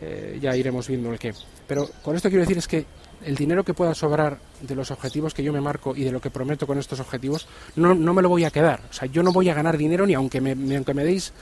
[0.00, 1.32] Eh, ya iremos viendo el qué.
[1.66, 2.84] Pero con esto quiero decir es que
[3.24, 6.20] el dinero que pueda sobrar de los objetivos que yo me marco y de lo
[6.20, 8.80] que prometo con estos objetivos, no, no me lo voy a quedar.
[8.90, 11.32] O sea, yo no voy a ganar dinero ni aunque me, ni aunque me deis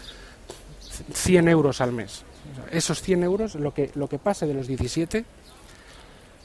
[1.14, 2.24] 100 euros al mes.
[2.70, 5.24] Esos 100 euros, lo que, lo que pase de los 17,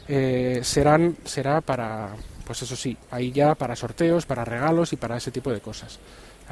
[0.08, 5.18] eh, serán, será para, pues eso sí, ahí ya para sorteos, para regalos y para
[5.18, 6.00] ese tipo de cosas.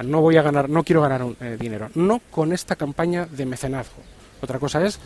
[0.02, 1.90] No voy a ganar, no quiero ganar eh, dinero.
[1.96, 4.02] No con esta campaña de mecenazgo.
[4.42, 5.00] Otra cosa es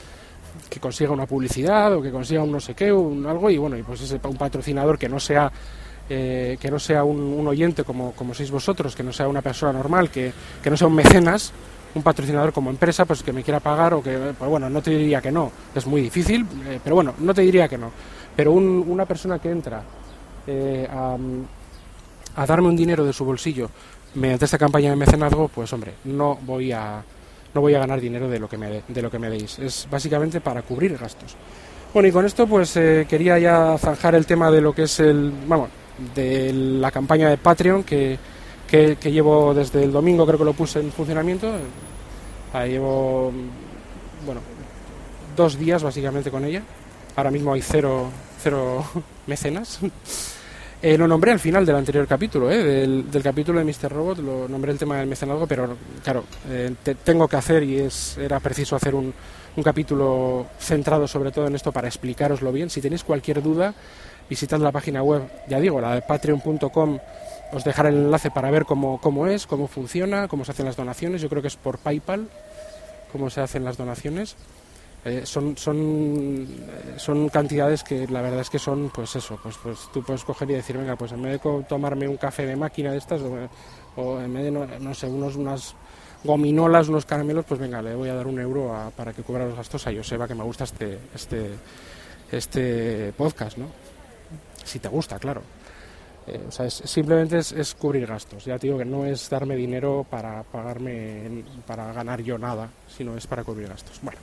[0.70, 3.78] que consiga una publicidad o que consiga un no sé qué, un algo, y bueno,
[3.78, 5.52] y pues ese, un patrocinador que no sea
[6.10, 9.74] eh, que no sea un, oyente como, como sois vosotros, que no sea una persona
[9.74, 10.32] normal, que,
[10.64, 11.52] que, no sea un mecenas,
[11.96, 14.92] un patrocinador como empresa, pues que me quiera pagar o que, pues bueno, no te
[14.92, 17.92] diría que no, es muy difícil, eh, pero bueno, no te diría que no.
[18.36, 19.84] Pero un, una persona que entra
[20.48, 21.18] eh, a,
[22.38, 23.70] a darme un dinero de su bolsillo
[24.18, 27.04] mediante esta campaña de mecenazgo, pues hombre, no voy a,
[27.54, 29.60] no voy a ganar dinero de lo que me, de, de lo que me deis.
[29.60, 31.36] Es básicamente para cubrir gastos.
[31.94, 35.00] Bueno, y con esto pues eh, quería ya zanjar el tema de lo que es
[35.00, 35.70] el, vamos,
[36.16, 38.18] de la campaña de Patreon que,
[38.68, 41.52] que, que llevo desde el domingo, creo que lo puse en funcionamiento.
[42.54, 43.32] Ahí llevo,
[44.26, 44.42] bueno,
[45.36, 46.64] dos días básicamente con ella.
[47.16, 48.10] Ahora mismo hay cero,
[48.42, 48.84] cero
[49.28, 49.80] mecenas.
[50.80, 53.92] Eh, lo nombré al final del anterior capítulo, eh, del, del, capítulo de Mr.
[53.92, 57.80] Robot, lo nombré el tema del mecenazgo, pero claro, eh, te, tengo que hacer y
[57.80, 59.12] es, era preciso hacer un,
[59.56, 62.70] un, capítulo centrado sobre todo en esto para explicaroslo bien.
[62.70, 63.74] Si tenéis cualquier duda,
[64.30, 67.00] visitad la página web, ya digo, la de patreon.com,
[67.54, 70.76] os dejaré el enlace para ver cómo, cómo es, cómo funciona, cómo se hacen las
[70.76, 71.24] donaciones.
[71.24, 72.30] Yo creo que es por PayPal,
[73.12, 74.36] cómo se hacen las donaciones.
[75.06, 76.48] Eh, son, son,
[76.98, 80.50] son cantidades que la verdad es que son, pues eso, pues, pues tú puedes coger
[80.52, 83.22] y decir, venga, pues en vez de tomarme un café de máquina de estas,
[83.96, 85.76] o, en vez de, no, no, sé, unos, unas
[86.24, 89.46] gominolas, unos caramelos, pues venga, le voy a dar un euro a, para que cubra
[89.46, 91.52] los gastos a Joseba, que me gusta este, este,
[92.32, 93.68] este podcast, ¿no?
[94.64, 95.42] Si te gusta, claro.
[96.28, 98.44] Eh, o sea, es, simplemente es, es, cubrir gastos.
[98.44, 103.16] Ya te digo que no es darme dinero para pagarme, para ganar yo nada, sino
[103.16, 104.00] es para cubrir gastos.
[104.02, 104.20] Bueno.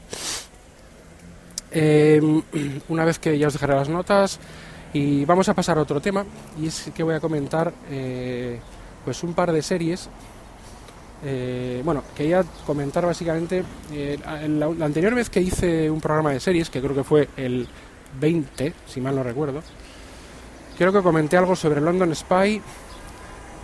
[1.74, 2.20] Eh,
[2.88, 4.38] una vez que ya os dejaré las notas
[4.92, 6.24] y vamos a pasar a otro tema
[6.58, 8.60] y es que voy a comentar eh,
[9.04, 10.08] pues un par de series
[11.26, 16.68] eh, bueno, quería comentar básicamente eh, la, anterior vez que hice un programa de series,
[16.68, 17.66] que creo que fue el
[18.20, 19.62] 20, si mal no recuerdo,
[20.76, 22.60] creo que comenté algo sobre London Spy,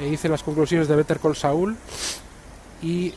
[0.00, 1.76] e hice las conclusiones de Better Call Saul
[2.80, 3.10] y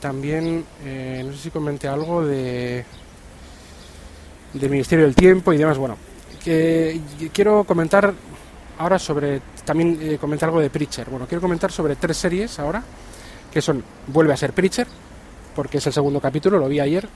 [0.00, 2.84] también, no sé si comenté algo de
[4.52, 5.78] del Ministerio del Tiempo y demás.
[5.78, 5.96] Bueno,
[6.42, 7.00] que
[7.32, 8.12] quiero comentar
[8.78, 11.08] ahora sobre, también eh, comentar algo de Preacher.
[11.10, 12.82] Bueno, quiero comentar sobre tres series ahora,
[13.52, 14.86] que son Vuelve a ser Preacher,
[15.54, 17.08] porque es el segundo capítulo, lo vi ayer.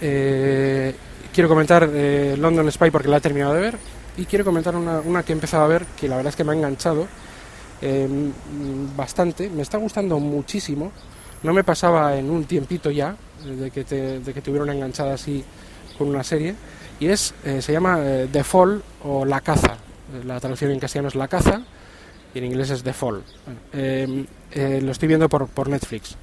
[0.00, 0.94] Eh,
[1.32, 3.78] quiero comentar eh, London Spy porque la he terminado de ver.
[4.16, 6.44] Y quiero comentar una, una, que he empezado a ver, que la verdad es que
[6.44, 7.08] me ha enganchado
[7.82, 8.08] eh,
[8.96, 9.50] bastante.
[9.50, 10.92] Me está gustando muchísimo.
[11.44, 15.14] No me pasaba en un tiempito ya, de que te, de que te hubieron enganchada
[15.14, 15.44] así
[15.98, 16.54] con una serie
[16.98, 19.76] y es eh, se llama eh, The Fall o La caza.
[20.24, 21.62] La traducción en castellano es La caza
[22.34, 23.22] y en inglés es The Fall.
[23.74, 24.26] Eh,
[24.82, 26.16] lo estoy viendo por, por Netflix.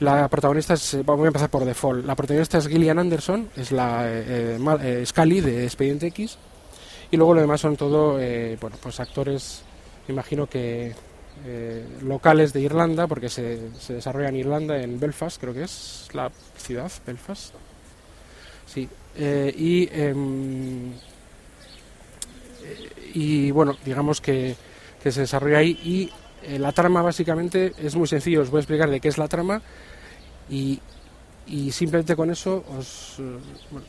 [0.00, 2.04] La protagonista es a empezar por Fall.
[2.04, 4.10] La protagonista es Gillian Anderson es la
[5.04, 6.36] Scully de Expediente X
[7.12, 9.62] y luego lo demás son todo bueno pues actores
[10.08, 10.94] imagino que
[11.44, 16.30] eh, locales de Irlanda, porque se, desarrolla en Irlanda, en Belfast, creo que es la
[16.56, 17.54] ciudad, Belfast.
[18.66, 20.92] Sí, eh, y, em,
[23.14, 24.54] y bueno, digamos que,
[25.02, 28.88] que, se desarrolla ahí y la trama básicamente es muy sencillo, os voy a explicar
[28.88, 29.60] de qué es la trama
[30.48, 30.80] y,
[31.46, 33.16] y simplemente con eso os...
[33.70, 33.86] Bueno,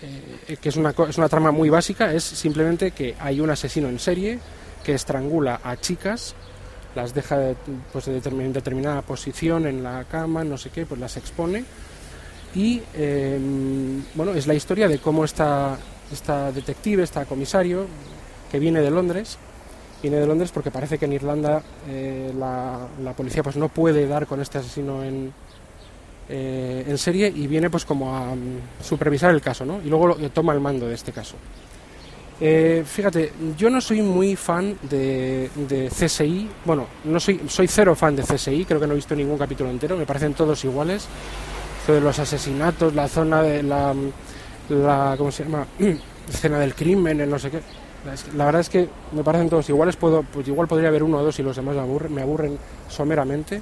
[0.00, 3.88] eh, que es una, es una trama muy básica, es simplemente que hay un asesino
[3.88, 4.38] en serie
[4.84, 6.36] que estrangula a chicas,
[6.98, 7.54] las deja
[7.92, 11.64] pues, en determinada posición en la cama, no sé qué, pues las expone.
[12.56, 15.78] Y em, bueno, es la historia de cómo esta,
[16.12, 17.86] esta detective, esta comisario,
[18.50, 19.38] que viene de Londres,
[20.02, 24.08] viene de Londres porque parece que en Irlanda eh, la, la, policía pues no puede
[24.08, 25.32] dar con este asesino en,
[26.28, 29.80] eh, en serie y viene pues como a mm, supervisar el caso, ¿no?
[29.84, 31.36] Y luego toma el mando de este caso.
[32.40, 35.50] Eh, fíjate, yo no soy muy fan de,
[35.90, 39.36] CSI, bueno, no soy, soy cero fan de CSI, creo que no he visto ningún
[39.36, 41.06] capítulo entero, me parecen todos iguales.
[41.80, 43.94] Esto de los asesinatos, la zona de la,
[44.68, 45.66] la ¿cómo se llama?
[46.28, 47.60] escena del crimen, el no sé qué.
[48.36, 51.24] La verdad es que me parecen todos iguales, puedo, pues igual podría haber uno o
[51.24, 53.60] dos y los demás me aburren, me aburren someramente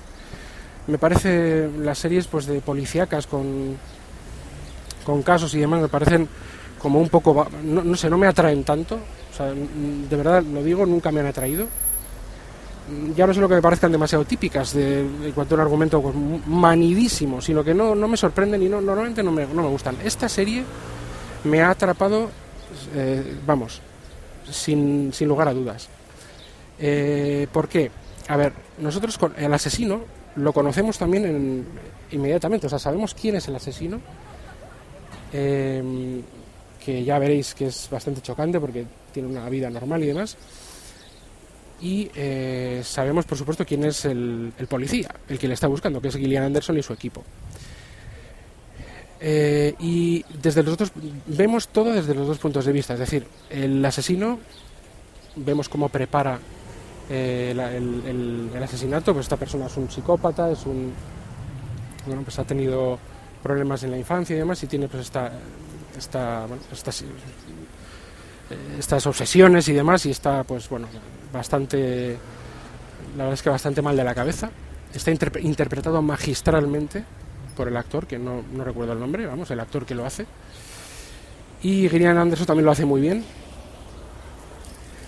[0.87, 3.77] me parece las series pues de policíacas con,
[5.05, 6.29] con casos y demás me parecen
[6.87, 8.95] como un poco no, sé no me atraen tanto.
[8.95, 11.67] O sea, de verdad lo digo nunca me han atraído.
[13.17, 16.01] Ya no sé lo que me parezcan demasiado típicas de, en cuanto a un argumento
[16.01, 16.15] pues,
[16.47, 19.97] manidísimo sino que no, no me sorprenden y no, normalmente no me, no me gustan.
[20.05, 20.63] Esta serie
[21.43, 22.31] me ha atrapado
[22.95, 23.81] eh, vamos
[24.49, 25.89] sin, sin lugar a dudas.
[26.79, 27.91] Eh, ¿por qué?
[28.29, 30.03] a ver nosotros con el asesino
[30.37, 31.65] lo conocemos también
[32.13, 34.01] inmediatamente, o sea, sabemos quién es el asesino,
[35.33, 36.23] em,
[36.87, 40.37] que ya veréis que es bastante chocante porque tiene una vida normal y demás.
[41.81, 46.09] Y eh, sabemos, por supuesto, quién es el, policía, el que le está buscando, que
[46.09, 47.25] es Gillian Anderson y su equipo.
[49.19, 50.93] Eh, y desde los otros
[51.27, 54.39] vemos todo desde los dos puntos de vista, es decir, el asesino
[55.37, 56.39] vemos cómo prepara
[57.11, 60.93] eh, el, asesinato, pues esta persona es un psicópata, es un
[62.07, 62.99] bueno, pues ha tenido
[63.43, 65.33] problemas en la infancia y demás y tiene pues esta,
[65.97, 66.47] esta
[68.51, 70.87] eh, estas obsesiones y demás y está pues bueno
[71.33, 72.17] bastante
[73.17, 74.51] la verdad es que bastante mal de la cabeza
[74.95, 77.05] está interpretado magistralmente
[77.57, 80.27] por el actor que no, no recuerdo el nombre vamos el actor que lo hace
[81.63, 83.25] y Gillian Anderson también lo hace muy bien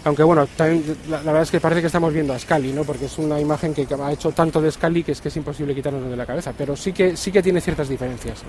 [0.04, 2.84] aunque bueno, también, la, verdad es que parece que estamos viendo a Scully, ¿no?
[2.84, 5.74] Porque es una imagen que ha hecho tanto de Scully que es que es imposible
[5.74, 6.54] quitarnos de la cabeza.
[6.56, 8.42] Pero sí que sí que tiene ciertas diferencias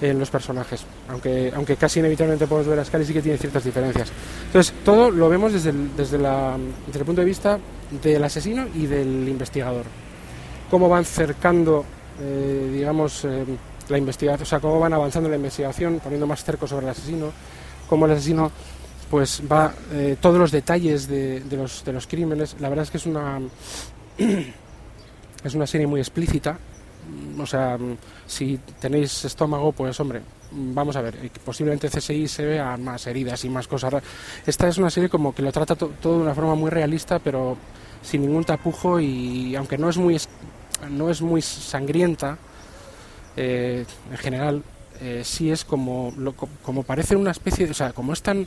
[0.00, 0.84] en los personajes.
[1.08, 4.10] Aunque, aunque casi inevitablemente podemos ver a Scully, sí que tiene ciertas diferencias.
[4.46, 6.56] Entonces, todo lo vemos desde el, desde, la,
[6.86, 7.58] desde el punto de vista
[8.02, 9.84] del asesino y del investigador.
[10.70, 11.84] Cómo van cercando,
[12.20, 13.44] eh, digamos, eh,
[13.88, 17.32] la investigación, o sea, cómo van avanzando la investigación, poniendo más cerco sobre el asesino,
[17.88, 18.50] cómo el asesino
[19.10, 22.56] pues va eh, todos los detalles de, los, de los crímenes.
[22.58, 23.40] La verdad es que es una
[25.44, 26.58] es una serie muy explícita.
[27.38, 27.78] O sea,
[28.26, 33.44] si tenéis estómago, pues hombre, vamos a ver, eh, posiblemente CSI se vea más heridas
[33.44, 34.02] y más cosas.
[34.46, 37.56] Esta es una serie como que lo trata todo de una forma muy realista, pero
[38.02, 40.20] sin ningún tapujo y aunque no es muy
[40.90, 42.38] no es muy sangrienta
[43.36, 44.62] eh, en general,
[45.22, 46.12] sí es como
[46.62, 48.46] como parece una especie, o sea, como es tan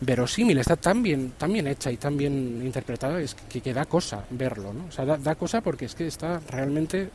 [0.00, 3.86] verosímil, está tan bien, tan bien hecha y tan bien interpretada es que, que da
[3.86, 4.86] cosa verlo, ¿no?
[4.86, 7.10] O sea, da, cosa porque es que está realmente...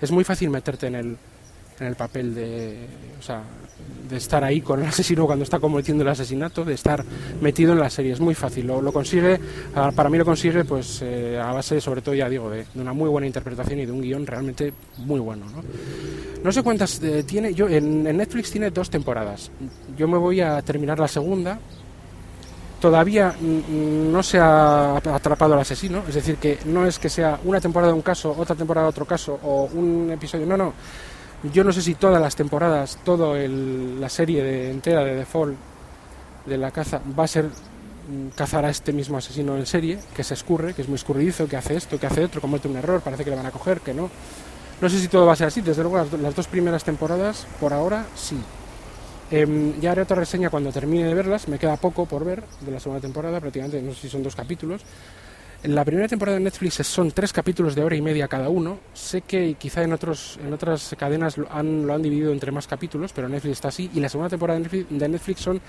[0.00, 1.16] Es muy fácil meterte en el,
[1.80, 2.86] en el papel de,
[3.18, 3.42] o sea,
[4.08, 7.04] de estar ahí con el asesino cuando está cometiendo el asesinato, de estar
[7.40, 8.12] metido en la serie.
[8.12, 8.66] Es muy fácil.
[8.66, 9.40] Lo, lo consigue,
[9.94, 13.08] para mí lo consigue pues eh, a base, sobre todo, ya digo, de, una muy
[13.08, 15.46] buena interpretación y de un guion realmente muy bueno.
[15.46, 15.62] No,
[16.44, 17.54] no sé cuántas eh, tiene.
[17.54, 19.50] Yo en, en Netflix tiene dos temporadas.
[19.96, 21.58] Yo me voy a terminar la segunda
[22.80, 27.60] todavía no se ha atrapado al asesino, es decir, que no es que sea una
[27.60, 30.72] temporada un caso, otra temporada otro caso o un episodio, no, no.
[31.52, 35.56] Yo no sé si todas las temporadas, toda la serie de, entera de Default
[36.46, 40.24] de la caza va a ser mm, cazar a este mismo asesino en serie, que
[40.24, 43.00] se escurre, que es muy escurridizo, que hace esto, que hace otro, comete un error,
[43.00, 44.10] parece que le van a coger, que no.
[44.80, 47.72] No sé si todo va a ser así, desde luego las dos primeras temporadas, por
[47.72, 48.36] ahora, sí,
[49.30, 52.72] Em, ya haré otra reseña cuando termine de verlas, me queda poco por ver de
[52.72, 54.82] la segunda temporada, prácticamente no sé si son dos capítulos.
[55.64, 58.78] La primera temporada de Netflix son tres capítulos de hora y media cada uno.
[58.94, 62.68] Sé que quizá en, otros, en otras cadenas lo han, lo han dividido entre más
[62.68, 63.90] capítulos, pero Netflix está así.
[63.92, 65.60] Y la segunda temporada de Netflix son,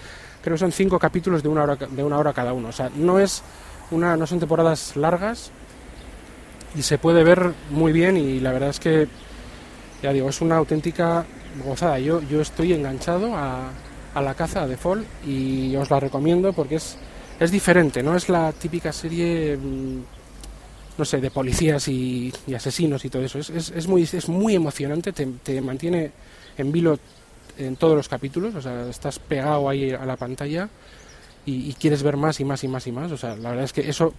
[0.44, 2.70] creo que son cinco capítulos de una hora, de una hora cada uno.
[2.70, 3.42] O sea, no, es
[3.90, 5.52] una, no son temporadas largas,
[6.76, 9.08] y se puede ver muy bien y la verdad es que,
[10.02, 11.26] ya digo, es una auténtica
[11.64, 12.00] gozada.
[12.00, 13.72] Yo, yo estoy enganchado a,
[14.14, 16.98] a la caza de Fall y os la recomiendo porque es,
[17.40, 20.00] es diferente, no es la típica serie, mm,
[20.98, 23.40] no sé, de policías y, asesinos y todo eso.
[23.40, 26.12] Es, es, muy, es muy emocionante, te, te, mantiene
[26.58, 27.00] en vilo
[27.58, 30.70] en todos los capítulos, o sea, estás pegado ahí a la pantalla
[31.46, 33.12] y, quieres ver más y más y más y más.
[33.12, 34.14] O sea, la verdad es que eso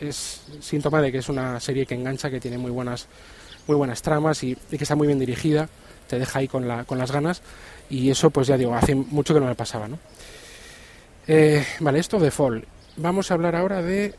[0.00, 3.06] es síntoma de que es una serie que engancha, que tiene muy buenas,
[3.66, 5.68] muy buenas tramas y, que está muy bien dirigida,
[6.08, 7.42] te deja ahí con, la, con las ganas
[7.90, 9.98] y eso pues ya digo, hace mucho que no me pasaba, ¿no?
[11.28, 12.64] Eh, vale, esto de Fall.
[12.96, 14.14] Vamos a hablar ahora de...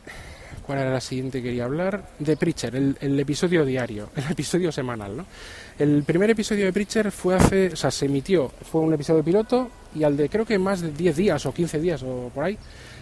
[0.66, 2.10] ¿Cuál era la siguiente que quería hablar?
[2.18, 5.26] De Preacher, el, episodio diario, el episodio semanal, ¿no?
[5.78, 7.68] El primer episodio de Preacher fue hace...
[7.68, 10.90] O sea, se emitió, fue un episodio piloto y al de creo que más de
[10.92, 12.58] 10 días o 15 días o por ahí,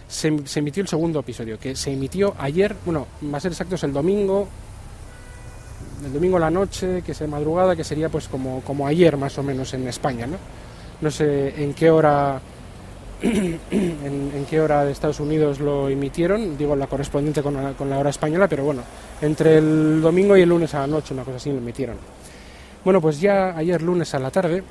[0.07, 3.93] se, emitió el segundo episodio, que se emitió ayer, bueno, más ser exacto es el
[3.93, 4.47] domingo,
[6.05, 9.43] el domingo la noche, que es madrugada, que sería pues como, como ayer más o
[9.43, 10.37] menos en España, ¿no?
[11.01, 12.39] No sé en qué hora
[13.21, 17.97] en, qué hora de Estados Unidos lo emitieron, digo la correspondiente con la, con la
[17.97, 18.83] hora española, pero bueno,
[19.21, 21.97] entre el domingo y el lunes a la noche, una cosa así, lo emitieron.
[22.83, 24.63] Bueno, pues ya ayer lunes a la tarde,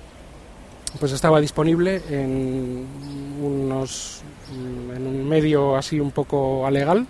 [0.98, 2.86] pues estaba disponible en
[3.42, 4.22] unos
[4.94, 7.06] en un medio así un poco alegal.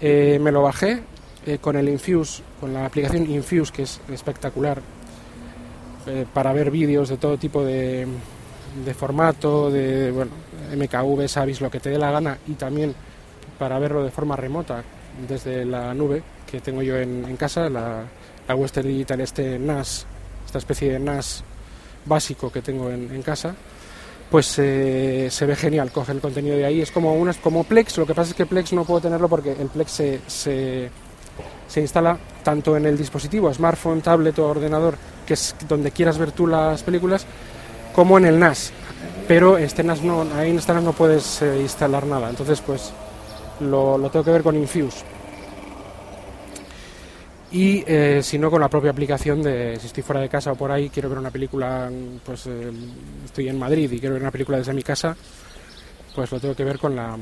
[0.00, 1.02] Eh, me lo bajé
[1.46, 4.82] eh, con el Infuse, con la aplicación Infuse, que es espectacular,
[6.06, 8.06] eh, para ver vídeos de todo tipo de,
[8.98, 10.32] formato, de bueno,
[10.76, 12.94] MKV, Savis, lo que te dé la gana, y también
[13.58, 14.82] para verlo de forma remota
[15.28, 18.04] desde la nube que tengo yo en, casa, la,
[18.54, 20.06] Western Digital, este NAS,
[20.46, 21.42] esta especie de NAS
[22.04, 23.54] básico que tengo en, casa,
[24.30, 26.80] pues eh, se ve genial, coge el contenido de ahí.
[26.80, 29.52] Es como, unas, como Plex, lo que pasa es que Plex no puedo tenerlo porque
[29.52, 30.90] el Plex se,
[31.68, 36.32] se instala tanto en el dispositivo, smartphone, tablet o ordenador, que es donde quieras ver
[36.32, 37.26] tú las películas,
[37.94, 38.72] como en el NAS.
[39.26, 40.00] Pero este NAS
[40.36, 42.92] ahí en este NAS no puedes eh, instalar nada, entonces pues
[43.60, 45.04] lo, lo tengo que ver con Infuse.
[47.52, 50.56] Y eh, si no con la propia aplicación de si estoy fuera de casa o
[50.56, 51.90] por ahí quiero ver una película
[52.24, 52.72] pues eh,
[53.24, 55.16] estoy en Madrid y quiero ver una película desde mi casa
[56.14, 57.16] pues lo tengo que ver con la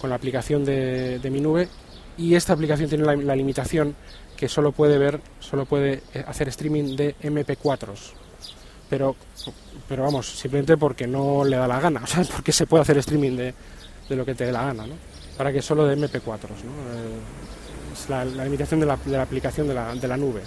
[0.00, 1.68] con la aplicación de, mi nube
[2.16, 3.94] y esta aplicación tiene la, limitación
[4.36, 8.12] que solo puede ver solo puede eh, hacer streaming de MP4s
[8.88, 9.16] pero
[9.88, 12.98] pero vamos simplemente porque no le da la gana o sea porque se puede hacer
[12.98, 13.54] streaming de,
[14.08, 14.94] de lo que te dé la gana ¿no?
[15.36, 17.42] para que solo de MP4s ¿no?
[18.08, 20.42] la, limitación de la, aplicación de la, de la, nube.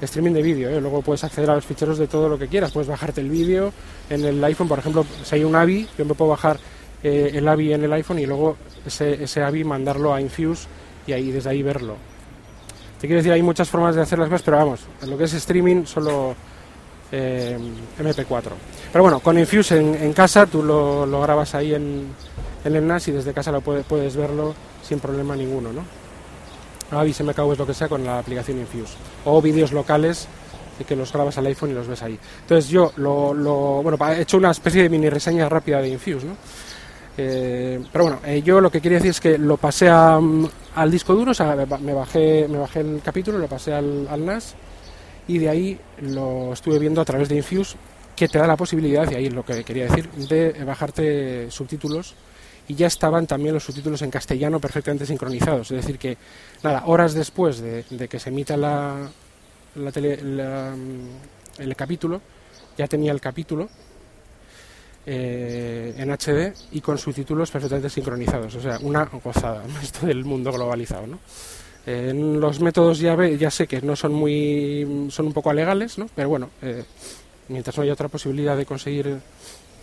[0.00, 0.80] Streaming de vídeo, ¿eh?
[0.80, 3.72] luego puedes acceder a los ficheros de todo lo que quieras, puedes bajarte el vídeo
[4.10, 6.58] en el iPhone, por ejemplo, si hay un AVI, yo me puedo bajar
[7.02, 10.66] eh, el AVI en el iPhone y luego ese, ese AVI mandarlo a Infuse
[11.06, 11.96] y ahí desde ahí verlo.
[13.00, 15.24] Te quiero decir, hay muchas formas de hacer las cosas, pero vamos, en lo que
[15.24, 16.34] es streaming solo
[17.12, 17.58] eh,
[17.98, 18.42] MP4.
[18.92, 22.06] Pero bueno, con Infuse en, casa tú lo, lo, grabas ahí en,
[22.64, 25.82] en, el NAS y desde casa lo puedes, puedes verlo sin problema ninguno, ¿no?
[26.98, 28.94] Avis MKV es lo que sea con la aplicación Infuse.
[29.24, 30.28] O vídeos locales
[30.86, 32.18] que los grabas al iPhone y los ves ahí.
[32.40, 36.26] Entonces yo lo, lo bueno, he hecho una especie de mini reseña rápida de Infuse,
[36.26, 36.36] ¿no?
[37.16, 41.14] Eh, pero bueno, eh, yo lo que quería decir es que lo pasé al disco
[41.14, 44.54] duro, o sea, me bajé, me bajé el capítulo, lo pasé al, al, NAS
[45.28, 47.76] y de ahí lo estuve viendo a través de Infuse,
[48.16, 52.14] que te da la posibilidad, y ahí es lo que quería decir, de bajarte subtítulos
[52.66, 55.70] y ya estaban también los subtítulos en castellano perfectamente sincronizados.
[55.70, 56.16] Es decir, que
[56.62, 59.10] nada, horas después de, que se emita la,
[59.76, 60.74] la,
[61.58, 62.20] el capítulo,
[62.78, 63.68] ya tenía el capítulo
[65.06, 68.54] eh, en HD y con subtítulos perfectamente sincronizados.
[68.54, 71.18] O sea, una gozada, esto del mundo globalizado, ¿no?
[71.86, 76.08] En los métodos ya, ya sé que no son muy son un poco alegales, ¿no?
[76.14, 76.82] pero bueno, eh,
[77.48, 79.20] mientras no haya otra posibilidad de conseguir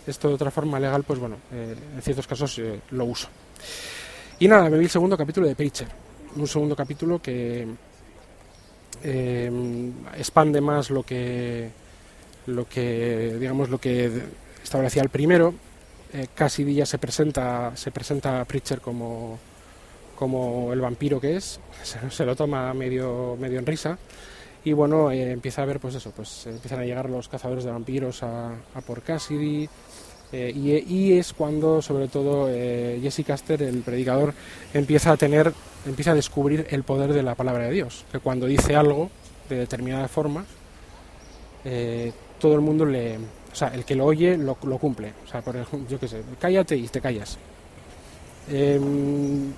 [0.08, 3.28] esto de otra forma legal, pues bueno, eh, en ciertos casos eh, lo uso.
[4.40, 5.88] Y nada, me vi el segundo capítulo de Preacher,
[6.36, 7.68] un segundo capítulo que
[9.04, 11.70] eh, expande más lo que,
[12.48, 14.12] lo que, digamos, lo que
[14.64, 15.54] establecía el primero.
[16.36, 19.40] casi ya se presenta, se presenta a Preacher como,
[20.16, 21.60] como el vampiro que es,
[22.10, 23.98] se, lo toma medio, medio en risa
[24.64, 28.22] y bueno, empieza a ver pues eso, pues empiezan a llegar los cazadores de vampiros
[28.22, 28.54] a,
[28.86, 29.68] por Cassidy,
[30.34, 30.54] eh,
[30.88, 34.34] y, es cuando, sobre todo, eh, Jesse Caster, el predicador,
[34.74, 35.54] empieza a tener,
[35.86, 38.06] empieza a descubrir el poder de la palabra de Dios.
[38.12, 39.10] Que cuando dice algo
[39.50, 40.46] de determinada forma,
[41.66, 43.18] eh, todo el mundo le,
[43.52, 45.14] o sea, el que lo oye lo, cumple.
[45.26, 47.38] O sea, por ejemplo, yo qué sé, cállate y te callas.
[48.50, 49.52] Em,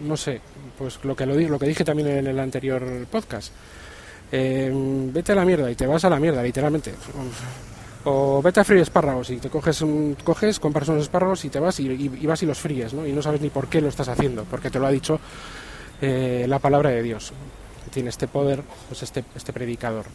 [0.00, 0.40] no sé,
[0.78, 3.52] pues lo que, lo, lo que dije también en el anterior podcast.
[4.34, 4.70] Eh,
[5.12, 6.94] vete a la mierda y te vas a la mierda, literalmente.
[8.04, 11.60] O vete a freír espárragos y te coges, un, coges compras unos espárragos y te
[11.60, 13.06] vas y, vas y los fríes, ¿no?
[13.06, 15.20] Y no sabes ni por qué lo estás haciendo, porque te lo ha dicho
[16.00, 17.32] eh, la palabra de Dios.
[17.92, 20.06] Tiene este poder, pues este, este predicador.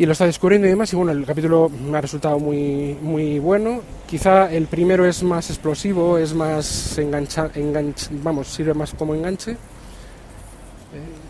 [0.00, 3.38] Y lo está descubriendo y demás, y bueno, el capítulo me ha resultado muy, muy
[3.38, 3.82] bueno.
[4.08, 7.50] Quizá el primero es más explosivo, es más engancha,
[8.22, 9.58] vamos, sirve más como enganche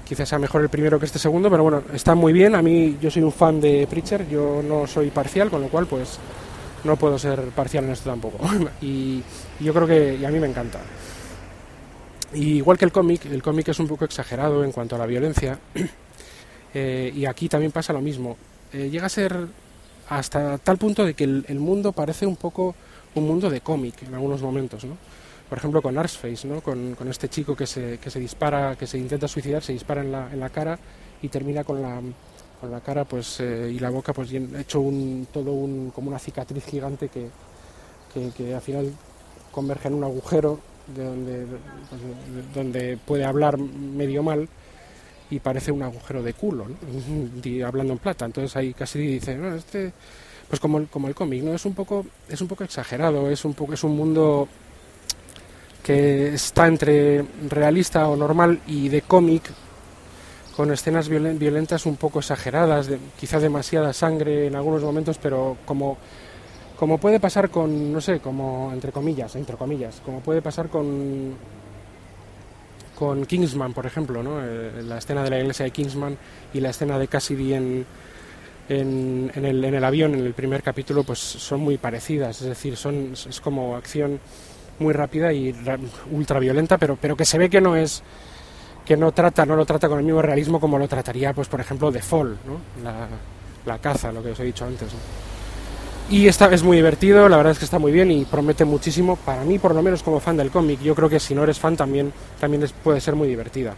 [0.04, 2.54] quizás sea mejor el primero que este segundo, pero bueno, está muy bien.
[2.54, 5.86] A mí yo soy un fan de Preacher, yo no soy parcial, con lo cual
[5.86, 6.18] pues
[6.82, 8.38] no puedo ser parcial en esto tampoco.
[8.80, 9.22] y,
[9.60, 10.80] yo creo que a mí me encanta.
[12.34, 15.58] igual que el cómic, el cómic es un poco exagerado en cuanto a la violencia.
[16.72, 18.36] Eh, y aquí también pasa lo mismo.
[18.72, 19.34] Eh, llega a ser
[20.08, 22.74] hasta tal punto de que el, mundo parece un poco
[23.14, 24.96] un mundo de cómic en algunos momentos, ¿no?
[25.48, 26.60] por ejemplo con Arsface, ¿no?
[26.60, 30.00] con, con este chico que se, que se dispara, que se intenta suicidar, se dispara
[30.00, 30.78] en la, en la cara
[31.22, 32.00] y termina con la,
[32.60, 36.18] con la cara pues eh, y la boca pues hecho un, todo un, como una
[36.18, 37.28] cicatriz gigante que,
[38.36, 38.92] que, al final
[39.50, 40.60] converge en un agujero
[40.94, 41.46] de donde,
[41.88, 42.00] pues,
[42.54, 44.48] donde puede hablar medio mal
[45.30, 47.66] y parece un agujero de culo, ¿no?
[47.66, 48.26] hablando en plata.
[48.26, 49.92] Entonces ahí casi dice, no, este,
[50.48, 51.54] pues como el, como el cómic, ¿no?
[51.54, 54.48] Es un poco, es un poco exagerado, es un poco, es un mundo
[55.84, 59.42] que está entre realista o normal y de cómic,
[60.56, 65.96] con escenas violentas un poco exageradas, de, quizás demasiada sangre en algunos momentos, pero como,
[66.78, 71.34] como puede pasar con, no sé, como entre comillas, entre comillas, como puede pasar con,
[73.00, 74.44] con Kingsman, por ejemplo, ¿no?
[74.44, 76.18] Eh, la escena de la iglesia de Kingsman
[76.52, 77.86] y la escena de Cassidy en,
[78.68, 82.48] en, en, el, en el avión, en el primer capítulo, pues son muy parecidas, es
[82.48, 84.20] decir, son, es como acción
[84.80, 85.54] muy rápida y
[86.12, 88.02] ultra violenta, pero, pero que se ve que no es
[88.84, 91.60] que no trata, no lo trata con el mismo realismo como lo trataría, pues por
[91.62, 92.84] ejemplo, The Fall, ¿no?
[92.84, 93.08] la,
[93.64, 94.88] la caza, lo que os he dicho antes.
[96.10, 99.14] Y esta es muy divertido, la verdad es que está muy bien y promete muchísimo,
[99.14, 101.60] para mí por lo menos como fan del cómic, yo creo que si no eres
[101.60, 103.76] fan también, también puede ser muy divertida.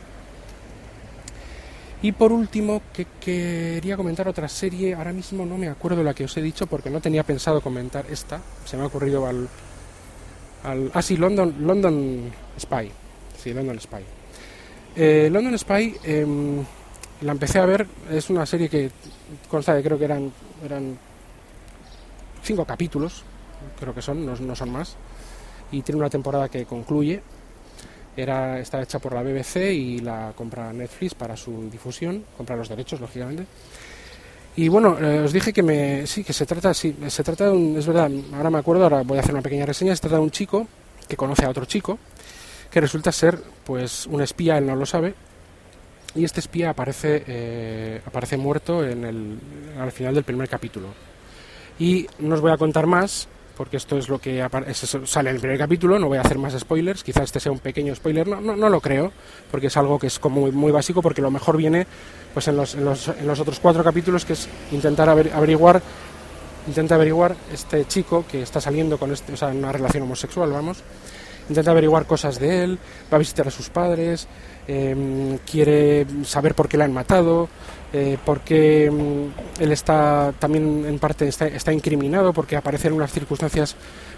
[2.00, 6.24] Y por último, que quería comentar otra serie, ahora mismo no me acuerdo la que
[6.24, 9.46] os he dicho porque no tenía pensado comentar esta, se me ha ocurrido al,
[10.94, 12.90] ah, sí, London, London Spy.
[13.36, 14.02] Sí, London Spy.
[14.96, 16.64] Eh, London Spy em,
[17.20, 18.90] la empecé a ver, es una serie que
[19.50, 20.32] consta de creo que eran,
[20.64, 20.96] eran
[22.42, 23.24] cinco capítulos,
[23.78, 24.96] creo que son, no, son más,
[25.70, 27.22] y tiene una temporada que concluye.
[28.14, 32.68] Era, está hecha por la BBC y la compra Netflix para su difusión, compra los
[32.68, 33.46] derechos, lógicamente.
[34.54, 37.52] Y bueno, eh, os dije que me, sí, que se trata, sí, se trata de
[37.52, 40.16] un, es verdad, ahora me acuerdo, ahora voy a hacer una pequeña reseña, se trata
[40.16, 40.66] de un chico
[41.08, 41.98] que conoce a otro chico,
[42.70, 45.14] que resulta ser, pues, un espía, él no lo sabe,
[46.14, 49.38] y este espía aparece, eh, aparece muerto en el,
[49.80, 50.88] al final del primer capítulo.
[51.78, 54.44] Y no os voy a contar más, porque esto es lo que
[55.04, 57.58] sale en el primer capítulo, no voy a hacer más spoilers, quizás este sea un
[57.58, 59.12] pequeño spoiler, no, no, no lo creo,
[59.50, 61.86] porque es algo que es como muy, básico, porque lo mejor viene
[62.32, 65.82] pues en los, en los, en los otros cuatro capítulos, que es intentar averiguar,
[66.66, 70.50] intenta averiguar este chico que está saliendo con este, o sea, en una relación homosexual,
[70.50, 70.82] vamos,
[71.48, 72.78] intenta averiguar cosas de él,
[73.12, 74.26] va a visitar a sus padres,
[74.66, 77.48] em, quiere saber por qué le han matado,
[77.92, 83.76] eh, porque mm, él está también en parte está, incriminado porque aparece en unas circunstancias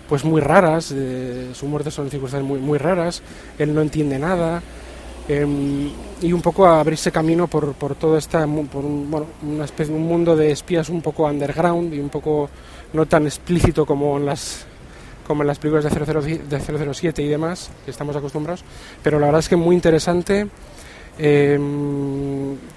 [0.09, 3.23] pues muy raras, eh, su muerte son circunstancias muy, muy raras,
[3.59, 4.63] él no entiende nada
[5.29, 9.93] em, y un poco abrirse camino por, por todo esta, por un, bueno, una especie,
[9.93, 12.51] un mundo de espías un poco underground y un poco
[12.93, 14.67] no tan explícito como en las
[15.27, 18.63] como en las películas de, de 007 y demás, que estamos acostumbrados,
[19.03, 20.49] pero la verdad es que muy interesante
[21.19, 21.59] eh,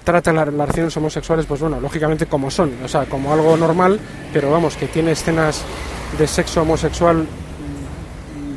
[0.04, 3.98] trata las relaciones homosexuales, pues bueno, lógicamente como son, o sea, como algo normal,
[4.32, 5.64] pero vamos, que tiene escenas
[6.18, 7.26] de sexo homosexual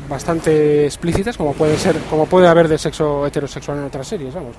[0.08, 4.56] bastante explícitas, como puede ser, como puede haber de sexo heterosexual en otras series, vamos.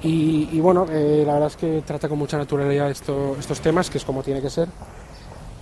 [0.00, 4.04] Y, bueno, eh, la verdad es que trata con mucha naturalidad estos temas, que es
[4.04, 4.68] como tiene que ser.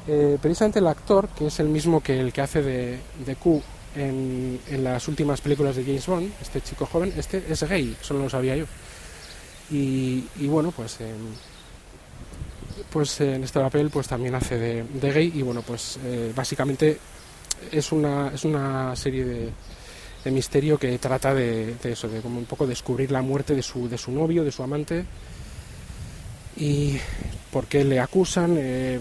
[0.07, 3.63] Eh, precisamente el actor, que es el mismo que el que hace de, de Q
[3.97, 8.31] en, las últimas películas de James Bond, este chico joven, este es gay, solo lo
[8.31, 8.67] sabía yo.
[9.71, 10.99] Y, bueno, pues,
[12.91, 16.99] pues en este papel pues también hace de, gay y bueno, pues eh, básicamente
[17.73, 19.51] es una, es una serie de,
[20.25, 23.89] de misterio que trata de, eso, de como un poco descubrir la muerte de su,
[23.89, 25.05] de su novio, de su amante
[26.57, 26.99] y
[27.53, 28.99] por qué le acusan eh,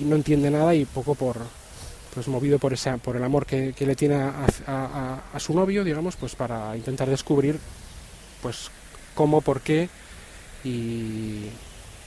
[0.00, 1.36] y no entiende nada y poco por
[2.14, 6.16] pues movido por ese, por el amor que, le tiene a, a, su novio, digamos,
[6.16, 7.58] pues para intentar descubrir,
[8.42, 8.70] pues
[9.14, 9.88] cómo, por qué
[10.64, 11.46] y,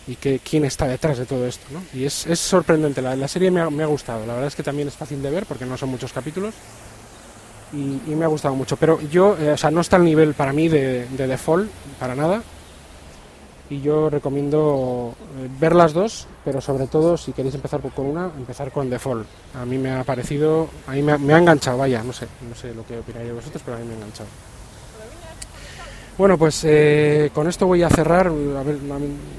[0.08, 1.82] y que, quién está detrás de todo esto, ¿no?
[1.94, 4.56] Y es, es sorprendente, la, la serie me ha, me ha, gustado, la verdad es
[4.56, 6.54] que también es fácil de ver porque no son muchos capítulos
[7.72, 10.54] y, me ha gustado mucho, pero yo, eh, o sea, no está al nivel para
[10.54, 12.44] mí de, de Default, para nada,
[13.74, 18.26] y yo recomiendo eh, ver las dos, pero sobre todo si queréis empezar con una,
[18.38, 19.26] empezar con Default.
[19.56, 22.74] A mí me ha parecido, a mí me ha, enganchado, vaya, no sé, no sé
[22.74, 24.30] lo que opináis vosotros, pero a mí me ha enganchado.
[26.20, 28.32] Bueno, pues eh, con esto voy a cerrar,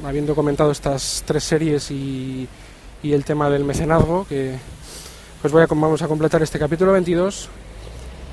[0.05, 2.49] habiendo comentado estas tres series y,
[3.05, 4.57] el tema del mecenazgo, que
[5.43, 7.51] pues voy a, vamos a completar este capítulo 22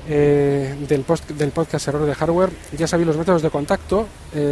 [0.08, 2.50] eh, del, post, del podcast Error de Hardware.
[2.76, 4.08] Ya sabéis los métodos de contacto,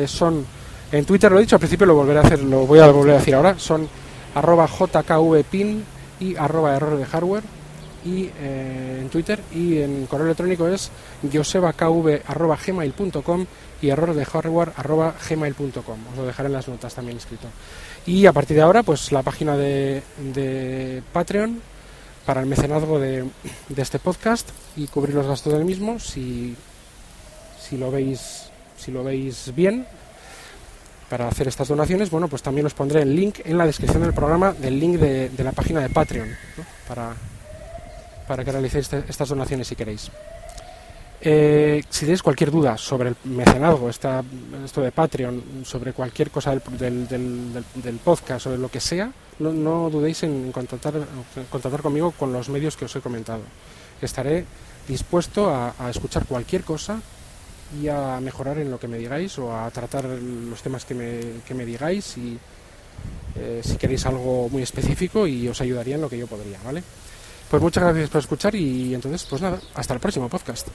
[0.07, 0.45] son
[0.93, 3.15] en Twitter lo he dicho, al principio lo volveré a hacer, lo voy a volver
[3.15, 3.87] a decir ahora, son
[4.35, 5.85] arroba jkvpin
[6.21, 7.43] y arroba error de hardware
[8.05, 10.91] y eh, en Twitter y en correo electrónico es
[11.33, 13.47] josebakv.gmail.com
[13.83, 15.99] y error de hardware arroba gmail.com.
[16.13, 17.49] Os lo dejaré en las notas también escrito.
[18.07, 21.61] Y a partir de ahora, pues la página de, de Patreon
[22.25, 23.27] para el mecenazgo de,
[23.69, 26.55] de, este podcast y cubrir los gastos del mismo si,
[27.59, 28.45] si lo veis
[28.77, 29.87] si lo veis bien
[31.11, 34.15] para hacer estas donaciones, bueno, pues también os pondré el link en la descripción del
[34.15, 36.29] programa del link de, la página de Patreon
[36.87, 37.13] para,
[38.29, 40.09] para que realicéis este, estas donaciones si queréis.
[41.21, 44.23] Eh, si tenéis cualquier duda sobre el mecenazgo, esta,
[44.65, 50.23] esto de Patreon, sobre cualquier cosa del, del, podcast, sobre lo que sea, no, dudéis
[50.23, 50.95] en contactar,
[51.51, 53.43] contactar conmigo con los medios que os he comentado.
[54.01, 54.47] Estaré
[54.87, 57.03] dispuesto a escuchar cualquier cosa
[57.79, 61.21] y a mejorar en lo que me digáis o a tratar los temas que me,
[61.47, 62.39] que me digáis y
[63.37, 66.83] eh, si queréis algo muy específico y os ayudaría en lo que yo podría, ¿vale?
[67.49, 70.69] Pues muchas gracias por escuchar y entonces, pues nada, hasta el próximo podcast.